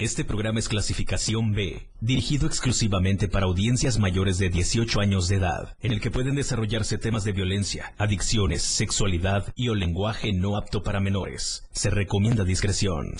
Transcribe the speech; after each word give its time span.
Este 0.00 0.24
programa 0.24 0.58
es 0.58 0.70
clasificación 0.70 1.52
B, 1.52 1.86
dirigido 2.00 2.46
exclusivamente 2.46 3.28
para 3.28 3.44
audiencias 3.44 3.98
mayores 3.98 4.38
de 4.38 4.48
18 4.48 4.98
años 4.98 5.28
de 5.28 5.36
edad, 5.36 5.76
en 5.82 5.92
el 5.92 6.00
que 6.00 6.10
pueden 6.10 6.36
desarrollarse 6.36 6.96
temas 6.96 7.22
de 7.22 7.32
violencia, 7.32 7.92
adicciones, 7.98 8.62
sexualidad 8.62 9.52
y 9.54 9.68
o 9.68 9.74
lenguaje 9.74 10.32
no 10.32 10.56
apto 10.56 10.82
para 10.82 11.00
menores. 11.00 11.68
Se 11.72 11.90
recomienda 11.90 12.44
discreción. 12.44 13.12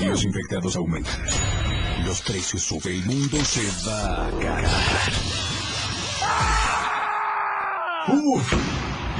Los 0.00 0.24
infectados 0.24 0.74
aumentan. 0.74 1.20
Los 2.06 2.22
precios 2.22 2.62
suben. 2.62 2.94
El 2.94 3.04
mundo 3.04 3.36
se 3.44 3.66
va 3.86 4.26
a 4.26 4.30
cagar. 4.30 5.12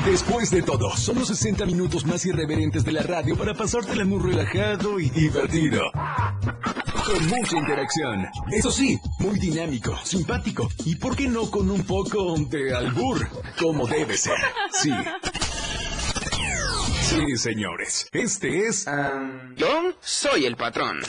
Después 0.06 0.50
de 0.50 0.62
todo, 0.62 0.96
son 0.96 1.20
los 1.20 1.28
60 1.28 1.64
minutos 1.64 2.04
más 2.04 2.26
irreverentes 2.26 2.84
de 2.84 2.92
la 2.92 3.02
radio 3.02 3.36
para 3.36 3.54
pasártela 3.54 4.04
muy 4.04 4.18
relajado 4.18 4.98
y 4.98 5.10
divertido. 5.10 5.82
Con 7.04 7.26
mucha 7.28 7.56
interacción. 7.58 8.26
Eso 8.50 8.70
sí, 8.70 8.98
muy 9.18 9.38
dinámico, 9.38 9.98
simpático 10.04 10.68
y, 10.84 10.96
¿por 10.96 11.16
qué 11.16 11.26
no, 11.26 11.50
con 11.50 11.70
un 11.70 11.82
poco 11.84 12.36
de 12.38 12.74
albur? 12.74 13.28
Como 13.58 13.86
debe 13.86 14.16
ser. 14.16 14.38
Sí. 14.72 14.90
Sí, 17.02 17.36
señores. 17.36 18.08
Este 18.12 18.66
es... 18.66 18.86
Yo 19.56 19.92
soy 20.00 20.46
el 20.46 20.56
patrón. 20.56 21.00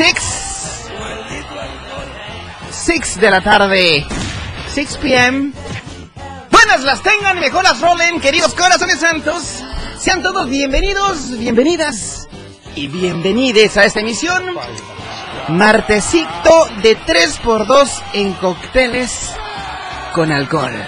6. 0.00 0.16
6 2.70 3.20
de 3.20 3.30
la 3.30 3.42
tarde. 3.42 4.06
6 4.72 4.96
p.m. 4.96 5.52
Buenas 6.50 6.84
las 6.84 7.02
tengan 7.02 7.36
y 7.36 7.40
mejor 7.40 7.64
las 7.64 7.82
rolen, 7.82 8.18
queridos 8.18 8.54
corazones 8.54 8.98
santos. 8.98 9.62
Sean 9.98 10.22
todos 10.22 10.48
bienvenidos, 10.48 11.36
bienvenidas 11.36 12.28
y 12.74 12.86
bienvenides 12.86 13.76
a 13.76 13.84
esta 13.84 14.00
emisión. 14.00 14.42
Martesito 15.48 16.66
de 16.82 16.96
3x2 16.96 18.02
en 18.14 18.32
cócteles 18.32 19.32
con 20.14 20.32
alcohol. 20.32 20.72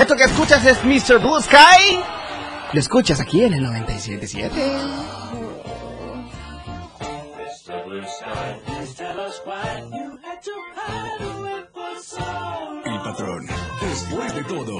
Esto 0.00 0.16
que 0.16 0.24
escuchas 0.24 0.66
es 0.66 0.82
Mr. 0.82 1.20
Blue 1.20 1.40
Sky. 1.40 2.00
Lo 2.72 2.80
escuchas 2.80 3.20
aquí 3.20 3.44
en 3.44 3.54
el 3.54 3.62
977. 3.62 5.45
El 12.84 13.00
patrón. 13.02 13.46
Después 13.80 14.34
de 14.34 14.44
todo. 14.44 14.78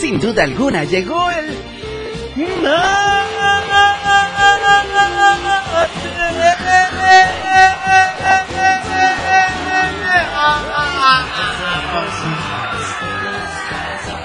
Sin 0.00 0.20
duda 0.20 0.44
alguna 0.44 0.84
llegó 0.84 1.30
el... 1.30 1.56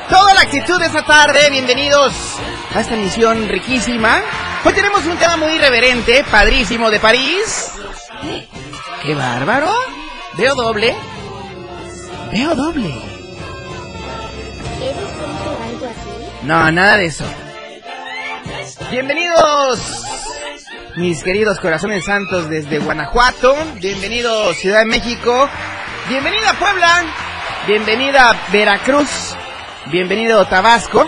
Toda 0.09 0.34
la 0.34 0.41
actitud 0.41 0.78
de 0.80 0.88
esta 0.88 1.03
tarde, 1.06 1.50
bienvenidos 1.50 2.13
a 2.75 2.81
esta 2.81 2.96
emisión 2.96 3.47
riquísima. 3.47 4.22
Hoy 4.66 4.74
tenemos 4.74 5.06
un 5.06 5.16
tema 5.18 5.38
muy 5.38 5.53
irreverente, 5.53 6.25
padrísimo 6.29 6.91
de 6.91 7.00
París. 7.00 7.72
¡Qué 9.02 9.16
bárbaro! 9.16 9.72
Veo 10.38 10.56
doble. 10.56 10.94
Veo 12.34 12.53
doble. 12.53 12.90
¿Eres 14.81 14.96
tonto 14.96 15.52
o 15.52 15.63
algo 15.63 15.85
así? 15.85 16.09
No, 16.44 16.72
nada 16.72 16.97
de 16.97 17.06
eso. 17.06 17.24
Bienvenidos, 18.91 19.79
mis 20.97 21.24
queridos 21.24 21.59
corazones 21.59 22.03
santos 22.03 22.50
desde 22.50 22.79
Guanajuato. 22.79 23.56
Bienvenido 23.75 24.53
Ciudad 24.53 24.79
de 24.79 24.85
México. 24.85 25.50
Bienvenida 26.09 26.53
Puebla. 26.58 27.06
Bienvenida 27.68 28.36
Veracruz. 28.52 29.36
Bienvenido 29.92 30.44
Tabasco. 30.47 31.08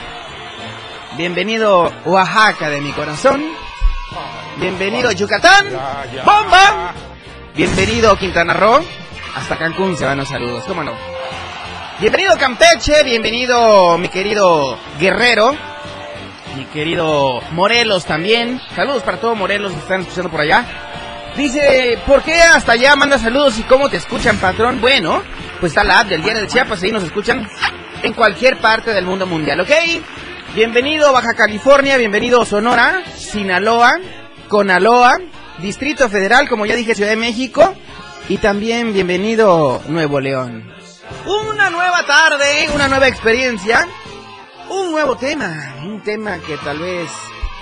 Bienvenido 1.17 1.91
Oaxaca 2.05 2.69
de 2.69 2.81
mi 2.81 2.91
corazón. 2.91 3.43
Bienvenido 4.57 5.11
Yucatán. 5.11 5.69
Bomba. 6.23 6.93
Bienvenido 7.55 8.15
Quintana 8.15 8.53
Roo. 8.53 8.85
Hasta 9.35 9.57
Cancún 9.57 9.97
se 9.97 10.05
van 10.05 10.19
los 10.19 10.29
saludos, 10.29 10.65
cómo 10.67 10.83
no. 10.83 10.93
Bienvenido 11.99 12.37
Campeche, 12.37 13.01
bienvenido 13.03 13.97
mi 13.97 14.07
querido 14.07 14.77
Guerrero, 14.99 15.55
mi 16.55 16.65
querido 16.65 17.41
Morelos 17.53 18.05
también. 18.05 18.61
Saludos 18.75 19.01
para 19.01 19.19
todos 19.19 19.35
Morelos 19.35 19.71
que 19.71 19.79
están 19.79 20.01
escuchando 20.01 20.29
por 20.29 20.41
allá. 20.41 20.63
Dice, 21.35 21.97
¿por 22.05 22.23
qué 22.23 22.41
hasta 22.41 22.73
allá 22.73 22.95
manda 22.95 23.17
saludos 23.17 23.57
y 23.57 23.63
cómo 23.63 23.89
te 23.89 23.97
escuchan, 23.97 24.37
patrón? 24.37 24.81
Bueno, 24.81 25.23
pues 25.59 25.71
está 25.71 25.83
la 25.83 26.01
app 26.01 26.09
del 26.09 26.21
Diario 26.21 26.41
de 26.41 26.47
Chiapas, 26.47 26.83
ahí 26.83 26.91
nos 26.91 27.03
escuchan 27.03 27.47
en 28.03 28.13
cualquier 28.13 28.57
parte 28.57 28.91
del 28.93 29.05
mundo 29.05 29.25
mundial, 29.25 29.61
¿ok? 29.61 29.71
Bienvenido 30.53 31.13
Baja 31.13 31.33
California, 31.33 31.95
bienvenido 31.95 32.43
Sonora, 32.43 33.03
Sinaloa, 33.15 33.93
Conaloa, 34.49 35.17
Distrito 35.59 36.09
Federal, 36.09 36.49
como 36.49 36.65
ya 36.65 36.75
dije, 36.75 36.95
Ciudad 36.95 37.11
de 37.11 37.17
México, 37.17 37.75
y 38.27 38.37
también 38.37 38.91
bienvenido 38.91 39.81
Nuevo 39.87 40.19
León. 40.19 40.69
Una 41.25 41.69
nueva 41.69 42.05
tarde, 42.05 42.67
una 42.75 42.89
nueva 42.89 43.07
experiencia, 43.07 43.87
un 44.69 44.91
nuevo 44.91 45.15
tema, 45.15 45.75
un 45.83 46.01
tema 46.01 46.39
que 46.39 46.57
tal 46.57 46.79
vez 46.79 47.09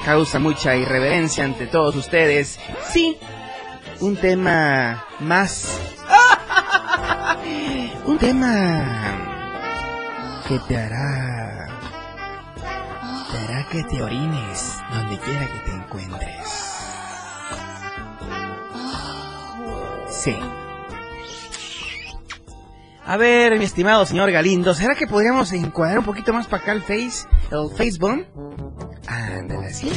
causa 0.03 0.40
mucha 0.40 0.75
irreverencia 0.75 1.44
ante 1.44 1.68
todos 1.68 1.96
ustedes. 1.96 2.59
Sí, 2.91 3.18
un 4.01 4.15
tema 4.15 5.05
más... 5.19 5.79
un 8.05 8.17
tema 8.17 9.21
que 10.47 10.59
te 10.67 10.77
hará... 10.77 11.67
te 13.31 13.38
hará 13.38 13.67
que 13.69 13.83
te 13.83 14.01
orines 14.01 14.75
donde 14.93 15.17
quiera 15.19 15.47
que 15.47 15.59
te 15.59 15.71
encuentres. 15.75 16.47
Sí. 20.09 20.35
A 23.05 23.17
ver, 23.17 23.57
mi 23.57 23.65
estimado 23.65 24.05
señor 24.05 24.31
Galindo, 24.31 24.73
¿será 24.73 24.95
que 24.95 25.07
podríamos 25.07 25.51
encuadrar 25.51 25.99
un 25.99 26.05
poquito 26.05 26.31
más 26.31 26.47
para 26.47 26.61
acá 26.61 26.71
el 26.73 26.81
face, 26.81 27.27
el 27.51 27.75
Facebook? 27.75 28.27
Ándale 29.07 29.67
así. 29.67 29.91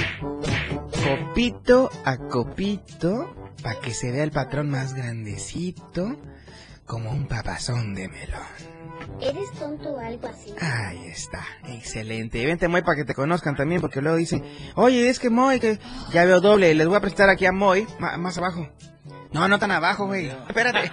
Copito 1.04 1.90
a 2.04 2.16
copito, 2.16 3.41
para 3.62 3.80
que 3.80 3.92
se 3.94 4.10
vea 4.10 4.24
el 4.24 4.30
patrón 4.30 4.70
más 4.70 4.94
grandecito, 4.94 6.16
como 6.86 7.10
un 7.10 7.26
papazón 7.26 7.94
de 7.94 8.08
melón. 8.08 8.42
¿Eres 9.20 9.50
tonto 9.52 9.90
o 9.94 9.98
algo 10.00 10.28
así? 10.28 10.52
Ahí 10.60 11.06
está, 11.06 11.44
excelente. 11.68 12.44
Vente, 12.44 12.68
Moy, 12.68 12.82
para 12.82 12.96
que 12.96 13.04
te 13.04 13.14
conozcan 13.14 13.56
también, 13.56 13.80
porque 13.80 14.00
luego 14.00 14.16
dicen, 14.16 14.44
oye, 14.74 15.08
es 15.08 15.18
que 15.18 15.30
Moy, 15.30 15.58
que 15.60 15.78
ya 16.12 16.24
veo 16.24 16.40
doble, 16.40 16.74
les 16.74 16.86
voy 16.86 16.96
a 16.96 17.00
prestar 17.00 17.28
aquí 17.28 17.46
a 17.46 17.52
Moy, 17.52 17.86
más 17.98 18.38
abajo. 18.38 18.68
No, 19.32 19.48
no 19.48 19.58
tan 19.58 19.70
abajo, 19.70 20.06
güey. 20.06 20.26
Espérate. 20.46 20.90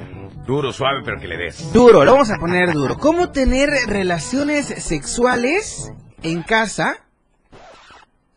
Duro, 0.45 0.71
suave, 0.74 1.01
pero 1.04 1.19
que 1.19 1.27
le 1.27 1.38
des. 1.38 1.71
Duro, 1.74 2.04
lo 2.04 2.13
vamos 2.13 2.31
a 2.31 2.38
poner 2.38 2.74
duro. 2.74 2.98
¿Cómo 2.98 3.31
tener 3.31 3.69
relaciones 3.88 4.66
sexuales 4.66 5.92
en 6.24 6.44
casa? 6.44 7.04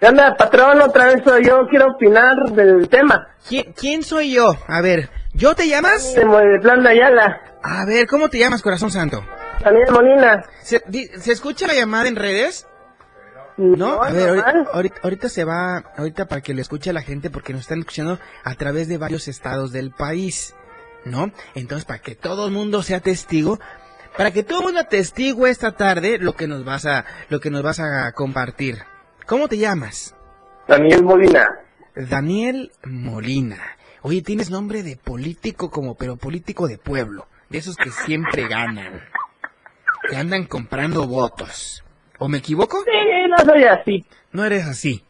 ¿Qué 0.00 0.08
onda, 0.08 0.36
patrón? 0.36 0.80
Otra 0.82 1.06
vez 1.06 1.22
soy 1.24 1.44
yo. 1.46 1.66
Quiero 1.68 1.92
opinar 1.92 2.36
del 2.52 2.88
tema. 2.88 3.28
¿Quién, 3.48 3.72
quién 3.72 4.02
soy 4.02 4.32
yo? 4.34 4.54
A 4.68 4.80
ver, 4.80 5.08
¿yo 5.32 5.54
te 5.54 5.66
llamas? 5.68 6.14
De 6.14 6.24
Plan 6.60 6.82
de 6.82 6.88
Ayala. 6.90 7.40
A 7.62 7.84
ver, 7.86 8.06
¿cómo 8.06 8.28
te 8.28 8.38
llamas, 8.38 8.60
corazón 8.62 8.90
santo? 8.90 9.24
Daniel 9.62 9.90
Molina. 9.90 10.44
¿Se, 10.62 10.82
di- 10.88 11.06
¿se 11.06 11.32
escucha 11.32 11.66
la 11.66 11.74
llamada 11.74 12.08
en 12.08 12.16
redes? 12.16 12.66
No, 13.56 14.02
a 14.02 14.10
ver, 14.10 14.28
ahorita, 14.30 14.52
normal. 14.52 14.68
ahorita, 14.74 14.96
ahorita 15.04 15.28
se 15.28 15.44
va, 15.44 15.78
ahorita 15.96 16.26
para 16.26 16.40
que 16.40 16.52
lo 16.54 16.60
escuche 16.60 16.92
la 16.92 17.02
gente, 17.02 17.30
porque 17.30 17.52
nos 17.52 17.62
están 17.62 17.78
escuchando 17.78 18.18
a 18.42 18.54
través 18.56 18.88
de 18.88 18.98
varios 18.98 19.28
estados 19.28 19.70
del 19.72 19.92
país, 19.92 20.54
¿no? 21.04 21.30
Entonces, 21.54 21.84
para 21.84 22.00
que 22.00 22.16
todo 22.16 22.46
el 22.46 22.52
mundo 22.52 22.82
sea 22.82 22.98
testigo, 23.00 23.60
para 24.18 24.32
que 24.32 24.42
todo 24.42 24.58
el 24.58 24.64
mundo 24.64 24.80
atestigue 24.80 25.48
esta 25.48 25.72
tarde 25.72 26.18
lo 26.18 26.34
que 26.34 26.48
nos 26.48 26.64
vas 26.64 26.84
a, 26.84 27.04
lo 27.28 27.38
que 27.40 27.50
nos 27.50 27.62
vas 27.62 27.78
a 27.78 28.10
compartir. 28.12 28.82
¿Cómo 29.26 29.48
te 29.48 29.58
llamas? 29.58 30.14
Daniel 30.68 31.02
Molina. 31.04 31.46
Daniel 31.94 32.72
Molina. 32.84 33.58
Oye, 34.02 34.22
tienes 34.22 34.50
nombre 34.50 34.82
de 34.82 34.96
político 34.96 35.70
como, 35.70 35.94
pero 35.94 36.16
político 36.16 36.68
de 36.68 36.76
pueblo, 36.78 37.26
de 37.48 37.58
esos 37.58 37.76
que 37.76 37.90
siempre 37.90 38.46
ganan, 38.48 39.00
que 40.10 40.16
andan 40.16 40.44
comprando 40.44 41.06
votos. 41.06 41.82
¿O 42.18 42.28
me 42.28 42.38
equivoco? 42.38 42.82
Sí, 42.84 42.90
no 43.28 43.36
soy 43.44 43.64
así. 43.64 44.04
No 44.32 44.44
eres 44.44 44.66
así, 44.66 45.04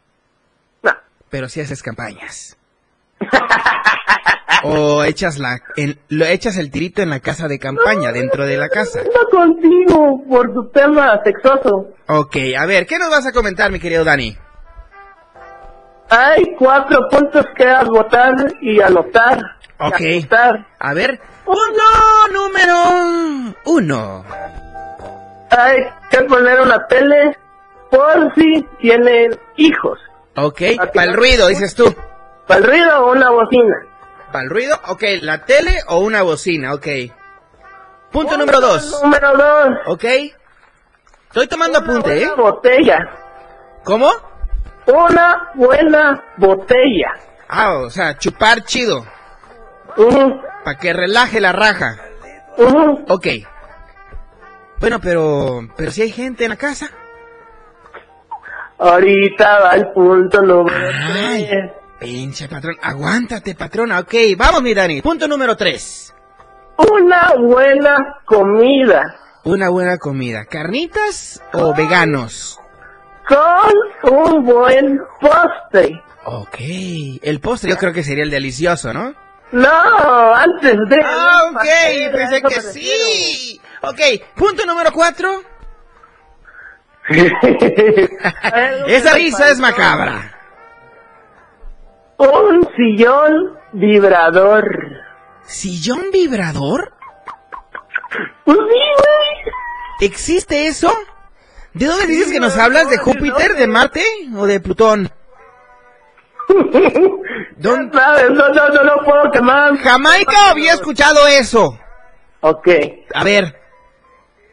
No. 0.82 0.92
pero 1.28 1.48
sí 1.48 1.60
haces 1.60 1.82
campañas. 1.82 2.56
o 4.64 5.04
echas 5.04 5.38
la, 5.38 5.60
el- 5.76 5.98
lo 6.08 6.24
echas 6.26 6.56
el 6.56 6.70
tirito 6.70 7.02
en 7.02 7.10
la 7.10 7.20
casa 7.20 7.48
de 7.48 7.58
campaña, 7.58 8.12
dentro 8.12 8.46
de 8.46 8.56
la 8.56 8.68
casa. 8.68 9.00
No 9.02 9.28
contigo 9.30 10.22
por 10.28 10.52
tu 10.52 10.68
tema 10.70 11.20
sexoso. 11.24 11.88
Ok, 12.08 12.36
a 12.58 12.66
ver, 12.66 12.86
¿qué 12.86 12.98
nos 12.98 13.10
vas 13.10 13.26
a 13.26 13.32
comentar, 13.32 13.70
mi 13.70 13.78
querido 13.80 14.04
Dani? 14.04 14.36
Hay 16.10 16.54
cuatro 16.58 17.08
puntos 17.10 17.46
que 17.56 17.66
votar 17.86 18.34
y 18.60 18.80
anotar. 18.80 19.38
Ok. 19.78 20.00
Y 20.00 20.18
anotar. 20.20 20.66
A 20.78 20.94
ver, 20.94 21.20
punto 21.44 21.82
número 22.32 23.50
uno. 23.66 24.24
Hay 25.50 25.76
que 26.10 26.20
poner 26.22 26.60
una 26.60 26.86
tele 26.86 27.36
por 27.90 28.32
si 28.34 28.66
tienen 28.80 29.38
hijos. 29.56 29.98
Ok. 30.36 30.62
para 30.94 31.10
el 31.10 31.14
ruido, 31.14 31.48
dices 31.48 31.74
tú. 31.74 31.94
Para 32.46 32.60
el 32.60 32.66
ruido 32.66 33.06
o 33.06 33.12
una 33.12 33.30
bocina. 33.30 33.74
Para 34.32 34.44
el 34.44 34.50
ruido, 34.50 34.76
ok, 34.88 35.02
la 35.22 35.44
tele 35.44 35.78
o 35.88 35.98
una 36.00 36.22
bocina, 36.22 36.74
ok. 36.74 36.86
Punto 38.10 38.36
número 38.36 38.60
dos, 38.60 39.00
Número 39.02 39.36
dos. 39.36 39.68
ok. 39.86 40.04
Estoy 41.28 41.46
tomando 41.48 41.78
apunte, 41.80 42.22
¿eh? 42.22 42.26
Una 42.32 42.42
botella. 42.42 43.08
¿Cómo? 43.84 44.10
Una 44.86 45.50
buena 45.54 46.22
botella. 46.36 47.12
Ah, 47.48 47.74
o 47.78 47.90
sea, 47.90 48.16
chupar 48.18 48.62
chido, 48.64 49.04
Ujú, 49.96 50.40
para 50.64 50.78
que 50.78 50.92
relaje 50.92 51.40
la 51.40 51.52
raja. 51.52 51.96
ujú. 52.56 53.04
Ok. 53.08 53.26
Bueno, 54.78 55.00
pero, 55.00 55.60
pero 55.76 55.90
si 55.90 56.02
hay 56.02 56.10
gente 56.10 56.44
en 56.44 56.50
la 56.50 56.56
casa. 56.56 56.90
Ahorita 58.78 59.60
va 59.60 59.70
el 59.76 59.88
punto 59.92 60.42
número 60.42 60.88
Ay, 60.92 61.46
tres. 61.48 61.72
Pinche 62.04 62.48
patrón, 62.48 62.76
aguántate, 62.82 63.54
patrona, 63.54 64.00
ok. 64.00 64.14
Vamos, 64.36 64.62
mi 64.62 64.74
Dani. 64.74 65.02
Punto 65.02 65.26
número 65.26 65.56
tres. 65.56 66.14
Una 66.76 67.34
buena 67.38 67.96
comida. 68.24 69.16
Una 69.44 69.68
buena 69.68 69.98
comida. 69.98 70.44
¿Carnitas 70.44 71.42
o 71.52 71.74
veganos? 71.74 72.58
Con 73.28 74.12
un 74.12 74.44
buen 74.44 75.00
postre. 75.20 76.02
Ok. 76.24 76.56
El 77.22 77.40
postre 77.40 77.70
yo 77.70 77.76
creo 77.76 77.92
que 77.92 78.02
sería 78.02 78.24
el 78.24 78.30
delicioso, 78.30 78.92
¿no? 78.92 79.14
No, 79.52 80.34
antes 80.34 80.76
de... 80.88 81.00
Ah, 81.04 81.42
ok, 81.52 82.12
pensé 82.12 82.42
que 82.42 82.60
sí. 82.60 83.60
Ok, 83.82 84.00
punto 84.34 84.66
número 84.66 84.90
cuatro. 84.92 85.42
refiero. 87.08 88.08
Esa 88.88 89.14
risa 89.14 89.50
es 89.50 89.58
macabra. 89.60 90.33
Un 92.16 92.68
sillón 92.76 93.58
vibrador. 93.72 94.64
¿Sillón 95.42 96.10
vibrador? 96.12 96.92
Pues 98.44 98.58
sí, 98.58 98.62
güey. 98.64 99.54
¿Existe 100.00 100.66
eso? 100.66 100.92
¿De 101.72 101.86
dónde 101.86 102.06
dices 102.06 102.32
que 102.32 102.40
nos 102.40 102.56
hablas? 102.56 102.88
¿De 102.88 102.98
Júpiter, 102.98 103.54
de 103.56 103.66
Marte 103.66 104.04
o 104.36 104.46
de 104.46 104.60
Plutón? 104.60 105.10
No, 107.56 107.76
no, 107.76 107.88
no 107.88 108.82
lo 108.82 109.04
puedo 109.04 109.30
quemar. 109.30 109.76
Jamaica 109.78 110.50
había 110.50 110.74
escuchado 110.74 111.26
eso. 111.26 111.78
Ok. 112.40 112.68
A 113.14 113.24
ver, 113.24 113.58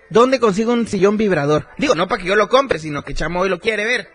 ¿dónde 0.09 0.39
consigo 0.39 0.71
un 0.71 0.87
sillón 0.87 1.17
vibrador? 1.17 1.67
Digo, 1.77 1.93
no 1.95 2.07
para 2.07 2.21
que 2.21 2.27
yo 2.29 2.35
lo 2.35 2.47
compre, 2.47 2.79
sino 2.79 3.03
que 3.03 3.13
Chamoy 3.13 3.49
lo 3.49 3.59
quiere 3.59 3.85
ver. 3.85 4.09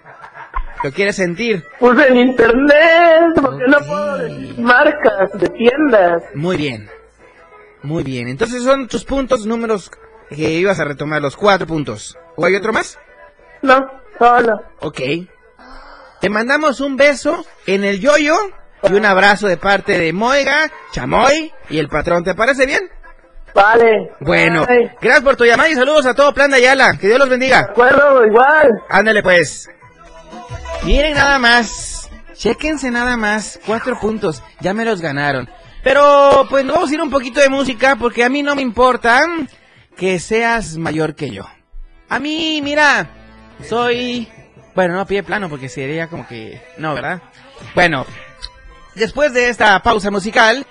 Lo 0.87 0.93
quiere 0.93 1.13
sentir. 1.13 1.65
Pues 1.81 1.99
en 1.99 2.17
internet, 2.17 3.33
porque 3.43 3.65
no 3.67 3.79
puedo 3.81 4.19
decir 4.19 4.57
marcas 4.61 5.33
de 5.35 5.49
tiendas. 5.49 6.23
Muy 6.33 6.57
bien. 6.57 6.89
Muy 7.83 8.05
bien. 8.05 8.29
Entonces 8.29 8.63
son 8.63 8.87
tus 8.87 9.05
puntos, 9.05 9.47
números 9.47 9.91
que 10.31 10.49
ibas 10.53 10.79
a 10.79 10.85
retomar, 10.85 11.21
los 11.21 11.35
cuatro 11.35 11.67
puntos. 11.67 12.17
¿O 12.37 12.45
hay 12.45 12.55
otro 12.55 12.73
más? 12.73 13.01
No, 13.63 13.85
solo. 14.17 14.63
Ok. 14.79 15.01
Te 16.21 16.31
mandamos 16.31 16.81
un 16.81 16.97
beso 16.97 17.45
en 17.67 17.83
el 17.83 17.99
yoyo 17.99 18.37
y 18.89 18.93
un 18.93 19.07
abrazo 19.07 19.49
de 19.49 19.57
parte 19.57 19.99
de 19.99 20.13
Moiga, 20.13 20.71
Chamoy 20.93 21.53
y 21.69 21.81
el 21.81 21.89
patrón. 21.89 22.23
¿Te 22.23 22.37
parece 22.37 22.65
bien? 22.65 22.89
Vale. 23.57 24.13
Bueno, 24.21 24.65
de 24.67 24.93
gracias 25.01 25.25
por 25.25 25.35
tu 25.35 25.45
llamada 25.45 25.69
y 25.69 25.75
saludos 25.75 26.07
a 26.07 26.15
todo 26.15 26.33
Plan 26.33 26.53
de 26.53 26.59
Ayala. 26.59 26.97
Que 26.97 27.09
Dios 27.09 27.19
los 27.19 27.29
bendiga. 27.29 27.59
acuerdo, 27.71 28.25
igual. 28.25 28.71
Ándale 28.89 29.21
pues. 29.25 29.69
Miren 30.85 31.15
nada 31.15 31.39
más. 31.39 32.11
Chéquense 32.35 32.91
nada 32.91 33.17
más. 33.17 33.59
Cuatro 33.67 33.99
puntos. 33.99 34.43
Ya 34.61 34.75
me 34.75 34.85
los 34.85 35.01
ganaron. 35.01 35.49
Pero 35.83 36.47
pues 36.51 36.67
vamos 36.67 36.91
a 36.91 36.95
ir 36.95 37.01
un 37.01 37.11
poquito 37.11 37.41
de 37.41 37.49
música 37.49 37.97
porque 37.97 38.25
a 38.25 38.29
mí 38.29 38.43
no 38.43 38.55
me 38.55 38.63
importa 38.63 39.25
que 39.97 40.19
seas 40.19 40.77
mayor 40.77 41.15
que 41.15 41.31
yo. 41.31 41.45
A 42.09 42.19
mí, 42.19 42.61
mira, 42.63 43.09
soy... 43.69 44.29
Bueno, 44.75 44.95
no 44.95 45.07
pie 45.07 45.23
plano 45.23 45.49
porque 45.49 45.69
sería 45.69 46.09
como 46.09 46.27
que... 46.27 46.61
No, 46.77 46.95
¿verdad? 46.95 47.23
Bueno, 47.75 48.05
después 48.95 49.33
de 49.33 49.49
esta 49.49 49.81
pausa 49.83 50.11
musical, 50.11 50.67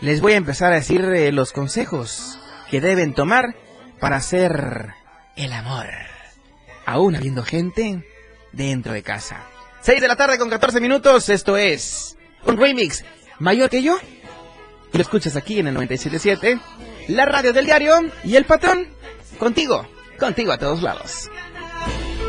les 0.00 0.20
voy 0.20 0.34
a 0.34 0.36
empezar 0.36 0.72
a 0.72 0.76
decir 0.76 1.02
eh, 1.02 1.32
los 1.32 1.52
consejos 1.52 2.38
que 2.70 2.80
deben 2.80 3.14
tomar 3.14 3.54
para 3.98 4.16
hacer 4.16 4.94
el 5.36 5.52
amor 5.52 5.86
aún 6.88 7.14
habiendo 7.16 7.42
gente 7.42 8.02
dentro 8.52 8.92
de 8.92 9.02
casa. 9.02 9.44
6 9.82 10.00
de 10.00 10.08
la 10.08 10.16
tarde 10.16 10.38
con 10.38 10.50
14 10.50 10.80
minutos, 10.80 11.28
esto 11.28 11.56
es 11.56 12.16
un 12.44 12.56
remix 12.56 13.04
mayor 13.38 13.70
que 13.70 13.82
yo. 13.82 13.98
Y 14.92 14.96
lo 14.96 15.02
escuchas 15.02 15.36
aquí 15.36 15.58
en 15.58 15.68
el 15.68 15.76
97.7, 15.76 16.60
la 17.08 17.26
radio 17.26 17.52
del 17.52 17.66
diario 17.66 17.94
y 18.24 18.36
el 18.36 18.44
patrón. 18.44 18.88
Contigo, 19.38 19.86
contigo 20.18 20.52
a 20.52 20.58
todos 20.58 20.82
lados. 20.82 21.30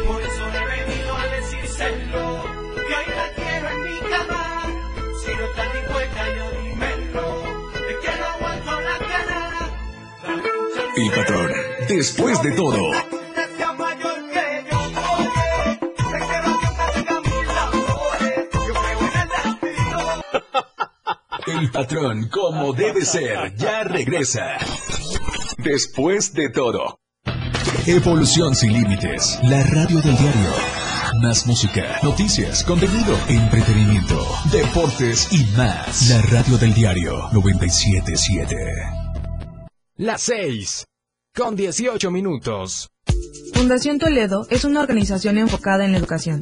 Por 0.05 0.21
eso 0.21 0.47
he 0.47 0.85
venido 0.85 1.15
a 1.15 1.25
el 21.59 21.71
patrón 21.71 22.29
como 22.29 22.73
debe 22.73 23.03
ser 23.03 23.53
ya 23.55 23.83
regresa. 23.83 24.57
Después 25.57 26.33
de 26.33 26.49
todo. 26.49 26.99
Evolución 27.85 28.55
sin 28.55 28.73
límites. 28.73 29.39
La 29.43 29.61
radio 29.63 29.99
del 30.01 30.17
diario. 30.17 30.51
Más 31.21 31.45
música, 31.47 31.99
noticias, 32.01 32.63
contenido, 32.63 33.17
entretenimiento, 33.27 34.25
deportes 34.51 35.27
y 35.33 35.43
más. 35.57 36.09
La 36.09 36.21
radio 36.21 36.57
del 36.57 36.73
diario 36.73 37.29
977. 37.33 38.55
Las 39.97 40.21
6. 40.21 40.85
Con 41.35 41.55
18 41.55 42.09
minutos. 42.11 42.89
Fundación 43.53 43.99
Toledo 43.99 44.47
es 44.49 44.63
una 44.63 44.81
organización 44.81 45.37
enfocada 45.37 45.83
en 45.83 45.91
la 45.91 45.97
educación. 45.97 46.41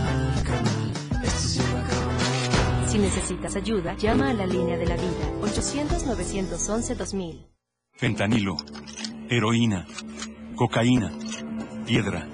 necesitas 3.01 3.55
ayuda, 3.55 3.95
llama 3.95 4.29
a 4.29 4.33
la 4.33 4.45
línea 4.45 4.77
de 4.77 4.85
la 4.85 4.95
vida 4.95 5.31
800-911-2000. 5.41 7.47
Fentanilo, 7.93 8.57
heroína, 9.29 9.85
cocaína, 10.55 11.11
piedra, 11.85 12.27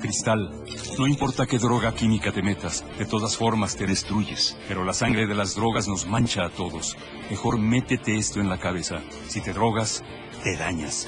cristal. 0.00 0.64
No 0.98 1.06
importa 1.06 1.46
qué 1.46 1.58
droga 1.58 1.94
química 1.94 2.32
te 2.32 2.42
metas, 2.42 2.84
de 2.98 3.04
todas 3.04 3.36
formas 3.36 3.76
te 3.76 3.86
destruyes. 3.86 4.56
Pero 4.68 4.84
la 4.84 4.92
sangre 4.92 5.26
de 5.26 5.34
las 5.34 5.54
drogas 5.54 5.88
nos 5.88 6.06
mancha 6.06 6.46
a 6.46 6.50
todos. 6.50 6.96
Mejor 7.30 7.58
métete 7.58 8.16
esto 8.16 8.40
en 8.40 8.48
la 8.48 8.58
cabeza. 8.58 9.02
Si 9.28 9.40
te 9.40 9.52
drogas, 9.52 10.02
te 10.42 10.56
dañas. 10.56 11.06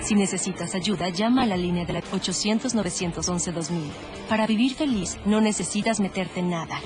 Si 0.00 0.14
necesitas 0.14 0.74
ayuda, 0.74 1.08
llama 1.08 1.42
a 1.42 1.46
la 1.46 1.56
línea 1.56 1.84
de 1.84 1.92
la 1.92 2.02
800-911-2000. 2.02 3.90
Para 4.28 4.46
vivir 4.46 4.74
feliz, 4.74 5.18
no 5.24 5.40
necesitas 5.40 6.00
meterte 6.00 6.40
en 6.40 6.50
nada. 6.50 6.80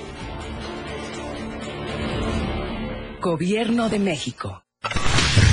Gobierno 3.23 3.87
de 3.87 3.99
México. 3.99 4.65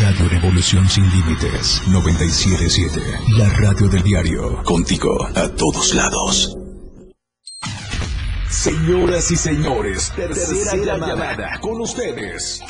Radio 0.02 0.28
Revolución 0.28 0.88
sin 0.88 1.08
límites 1.08 1.80
977. 1.86 3.00
La 3.38 3.48
radio 3.48 3.86
del 3.86 4.02
diario. 4.02 4.60
Contigo 4.64 5.24
a 5.36 5.48
todos 5.50 5.94
lados. 5.94 6.56
Señoras 8.48 9.30
y 9.30 9.36
señores, 9.36 10.12
tercera, 10.16 10.96
llamada. 10.96 11.60
Con 11.60 11.80
ustedes. 11.80 12.60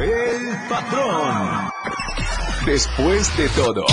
El 0.00 0.56
patrón. 0.70 1.70
Después 2.64 3.36
de 3.36 3.48
todo. 3.50 3.84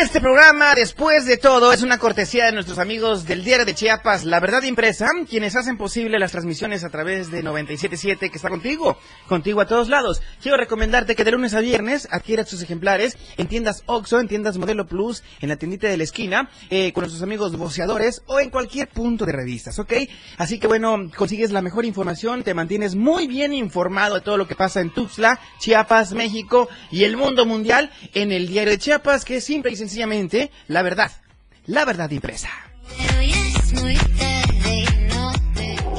Este 0.00 0.18
programa, 0.18 0.74
después 0.74 1.26
de 1.26 1.36
todo, 1.36 1.74
es 1.74 1.82
una 1.82 1.98
cortesía 1.98 2.46
de 2.46 2.52
nuestros 2.52 2.78
amigos 2.78 3.26
del 3.26 3.44
Diario 3.44 3.66
de 3.66 3.74
Chiapas, 3.74 4.24
La 4.24 4.40
Verdad 4.40 4.62
Impresa, 4.62 5.10
quienes 5.28 5.56
hacen 5.56 5.76
posible 5.76 6.18
las 6.18 6.32
transmisiones 6.32 6.84
a 6.84 6.88
través 6.88 7.30
de 7.30 7.44
97.7 7.44 8.30
que 8.30 8.36
está 8.36 8.48
contigo, 8.48 8.96
contigo 9.28 9.60
a 9.60 9.66
todos 9.66 9.90
lados. 9.90 10.22
Quiero 10.40 10.56
recomendarte 10.56 11.14
que 11.14 11.22
de 11.22 11.32
lunes 11.32 11.52
a 11.52 11.60
viernes 11.60 12.08
adquieras 12.10 12.48
tus 12.48 12.62
ejemplares 12.62 13.18
en 13.36 13.46
tiendas 13.46 13.82
Oxxo, 13.84 14.20
en 14.20 14.28
tiendas 14.28 14.56
Modelo 14.56 14.86
Plus, 14.86 15.22
en 15.42 15.50
la 15.50 15.56
tiendita 15.56 15.86
de 15.86 15.98
la 15.98 16.04
esquina, 16.04 16.48
eh, 16.70 16.94
con 16.94 17.02
nuestros 17.02 17.22
amigos 17.22 17.54
voceadores 17.58 18.22
o 18.24 18.40
en 18.40 18.48
cualquier 18.48 18.88
punto 18.88 19.26
de 19.26 19.32
revistas, 19.32 19.78
¿ok? 19.78 19.92
Así 20.38 20.58
que 20.58 20.66
bueno, 20.66 20.96
consigues 21.14 21.52
la 21.52 21.60
mejor 21.60 21.84
información, 21.84 22.42
te 22.42 22.54
mantienes 22.54 22.94
muy 22.94 23.26
bien 23.26 23.52
informado 23.52 24.14
de 24.14 24.22
todo 24.22 24.38
lo 24.38 24.48
que 24.48 24.56
pasa 24.56 24.80
en 24.80 24.94
Tuxtla, 24.94 25.38
Chiapas, 25.58 26.14
México 26.14 26.70
y 26.90 27.04
el 27.04 27.18
mundo 27.18 27.44
mundial 27.44 27.92
en 28.14 28.32
el 28.32 28.48
Diario 28.48 28.72
de 28.72 28.78
Chiapas, 28.78 29.26
que 29.26 29.36
es 29.36 29.44
simple 29.44 29.72
y 29.72 29.89
sencillamente 29.90 30.52
la 30.68 30.82
verdad, 30.82 31.10
la 31.66 31.84
verdad 31.84 32.08
impresa. 32.10 32.48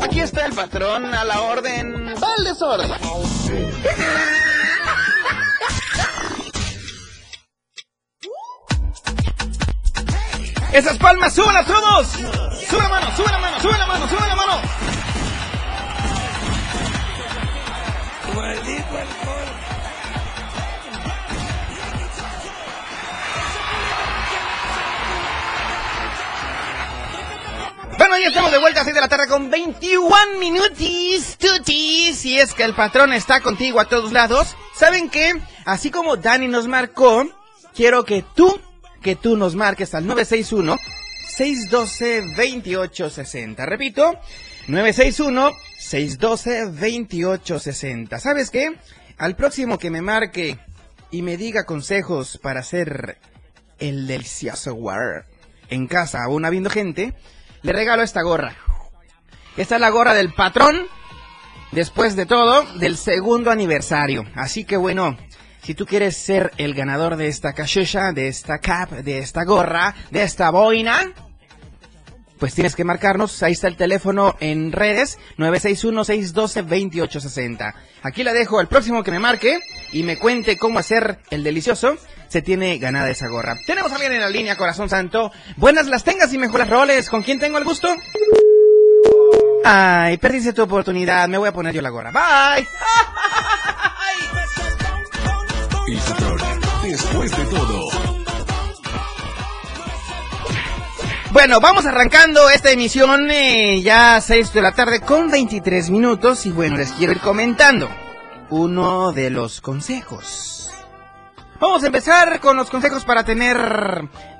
Aquí 0.02 0.22
está 0.22 0.46
el 0.46 0.54
patrón 0.54 1.14
a 1.14 1.26
la 1.26 1.42
orden, 1.42 2.16
va 2.24 2.34
al 2.38 2.44
desorden. 2.46 2.90
Esas 10.72 10.98
palmas, 10.98 11.36
súbanlas 11.36 11.66
todos. 11.66 12.08
Sube 12.08 12.82
la 12.82 12.88
mano, 12.88 13.18
sube 13.18 13.30
la 13.30 13.40
mano, 13.40 13.60
sube 13.60 13.78
la 13.78 13.88
mano, 13.88 14.08
sube 14.08 14.28
la 14.28 14.36
mano. 14.38 14.42
Bueno, 28.12 28.28
estamos 28.28 28.52
de 28.52 28.58
vuelta 28.58 28.82
a 28.82 28.84
6 28.84 28.94
de 28.94 29.00
la 29.00 29.08
tarde 29.08 29.26
con 29.26 29.50
21 29.50 30.38
minutis, 30.38 31.38
tutis. 31.38 32.26
Y 32.26 32.40
es 32.40 32.54
que 32.54 32.64
el 32.64 32.74
patrón 32.74 33.14
está 33.14 33.40
contigo 33.40 33.80
a 33.80 33.88
todos 33.88 34.12
lados. 34.12 34.58
¿Saben 34.76 35.10
qué? 35.10 35.42
Así 35.64 35.92
como 35.92 36.18
Dani 36.18 36.50
nos 36.50 36.68
marcó, 36.68 37.26
quiero 37.74 38.04
que 38.04 38.26
tú, 38.36 38.60
que 39.02 39.16
tú 39.16 39.38
nos 39.38 39.56
marques 39.56 39.96
al 39.96 40.06
961 40.08 40.78
612 41.30 42.22
2860. 42.36 43.66
Repito, 43.66 44.20
961 44.68 45.52
612 45.80 46.66
2860. 46.66 48.20
¿Sabes 48.20 48.50
qué? 48.50 48.76
Al 49.18 49.38
próximo 49.38 49.80
que 49.80 49.90
me 49.90 50.02
marque 50.02 50.60
y 51.12 51.22
me 51.22 51.38
diga 51.38 51.64
consejos 51.64 52.38
para 52.44 52.60
hacer 52.60 53.20
el 53.80 54.06
delicioso 54.06 54.74
war 54.74 55.28
en 55.70 55.88
casa 55.88 56.22
aún 56.26 56.44
habiendo 56.44 56.70
gente, 56.70 57.14
le 57.62 57.74
regalo 57.74 58.04
esta 58.04 58.22
gorra. 58.22 58.56
Esta 59.58 59.76
es 59.76 59.82
la 59.82 59.90
gorra 59.90 60.14
del 60.14 60.34
patrón, 60.34 60.88
después 61.72 62.16
de 62.16 62.26
todo, 62.26 62.64
del 62.80 62.98
segundo 62.98 63.52
aniversario. 63.52 64.24
Así 64.36 64.66
que 64.66 64.78
bueno, 64.78 65.18
si 65.62 65.76
tú 65.76 65.86
quieres 65.86 66.18
ser 66.18 66.52
el 66.58 66.74
ganador 66.74 67.18
de 67.18 67.28
esta 67.28 67.54
cachucha, 67.54 68.14
de 68.14 68.28
esta 68.28 68.60
cap, 68.60 68.90
de 68.90 69.20
esta 69.20 69.44
gorra, 69.44 69.94
de 70.10 70.24
esta 70.24 70.50
boina, 70.50 71.14
pues 72.42 72.54
tienes 72.56 72.76
que 72.76 72.84
marcarnos. 72.84 73.44
Ahí 73.44 73.52
está 73.52 73.68
el 73.68 73.78
teléfono 73.78 74.36
en 74.40 74.72
redes, 74.72 75.20
961-612-2860. 75.38 77.76
Aquí 78.02 78.24
la 78.24 78.34
dejo 78.34 78.58
al 78.58 78.68
próximo 78.68 79.04
que 79.04 79.12
me 79.12 79.20
marque 79.20 79.60
y 79.94 80.02
me 80.02 80.18
cuente 80.18 80.58
cómo 80.58 80.80
hacer 80.80 81.20
el 81.30 81.44
delicioso. 81.44 81.98
Se 82.30 82.42
tiene 82.42 82.80
ganada 82.80 83.12
esa 83.12 83.28
gorra. 83.28 83.58
Tenemos 83.68 83.92
a 83.92 83.96
alguien 83.96 84.14
en 84.14 84.22
la 84.22 84.30
línea, 84.30 84.58
corazón 84.58 84.90
santo. 84.90 85.32
Buenas 85.58 85.86
las 85.86 86.04
tengas 86.04 86.34
y 86.34 86.40
mejores 86.40 86.68
roles. 86.68 87.12
¿Con 87.12 87.22
quién 87.22 87.40
tengo 87.40 87.60
el 87.60 87.64
gusto? 87.64 87.90
Ay, 89.64 90.18
perdiste 90.18 90.54
tu 90.54 90.64
oportunidad. 90.64 91.28
Me 91.28 91.38
voy 91.38 91.50
a 91.50 91.54
poner 91.54 91.76
yo 91.76 91.84
la 91.84 91.92
gorra. 91.92 92.10
Bye. 92.10 92.68
Después 96.82 97.38
de 97.38 97.46
todo. 97.46 98.11
Bueno, 101.32 101.62
vamos 101.62 101.86
arrancando 101.86 102.50
esta 102.50 102.72
emisión 102.72 103.32
eh, 103.32 103.82
ya 103.82 104.18
a 104.18 104.22
6 104.22 104.52
de 104.52 104.62
la 104.62 104.74
tarde 104.74 105.00
con 105.00 105.32
23 105.32 105.90
minutos 105.90 106.46
y 106.46 106.50
bueno, 106.50 106.76
les 106.76 106.92
quiero 106.92 107.14
ir 107.14 107.22
comentando 107.22 107.90
uno 108.50 109.14
de 109.14 109.30
los 109.30 109.62
consejos. 109.62 110.74
Vamos 111.58 111.84
a 111.84 111.88
empezar 111.88 112.42
con 112.42 112.58
los 112.58 112.70
consejos 112.70 113.06
para 113.06 113.24
tener 113.24 113.58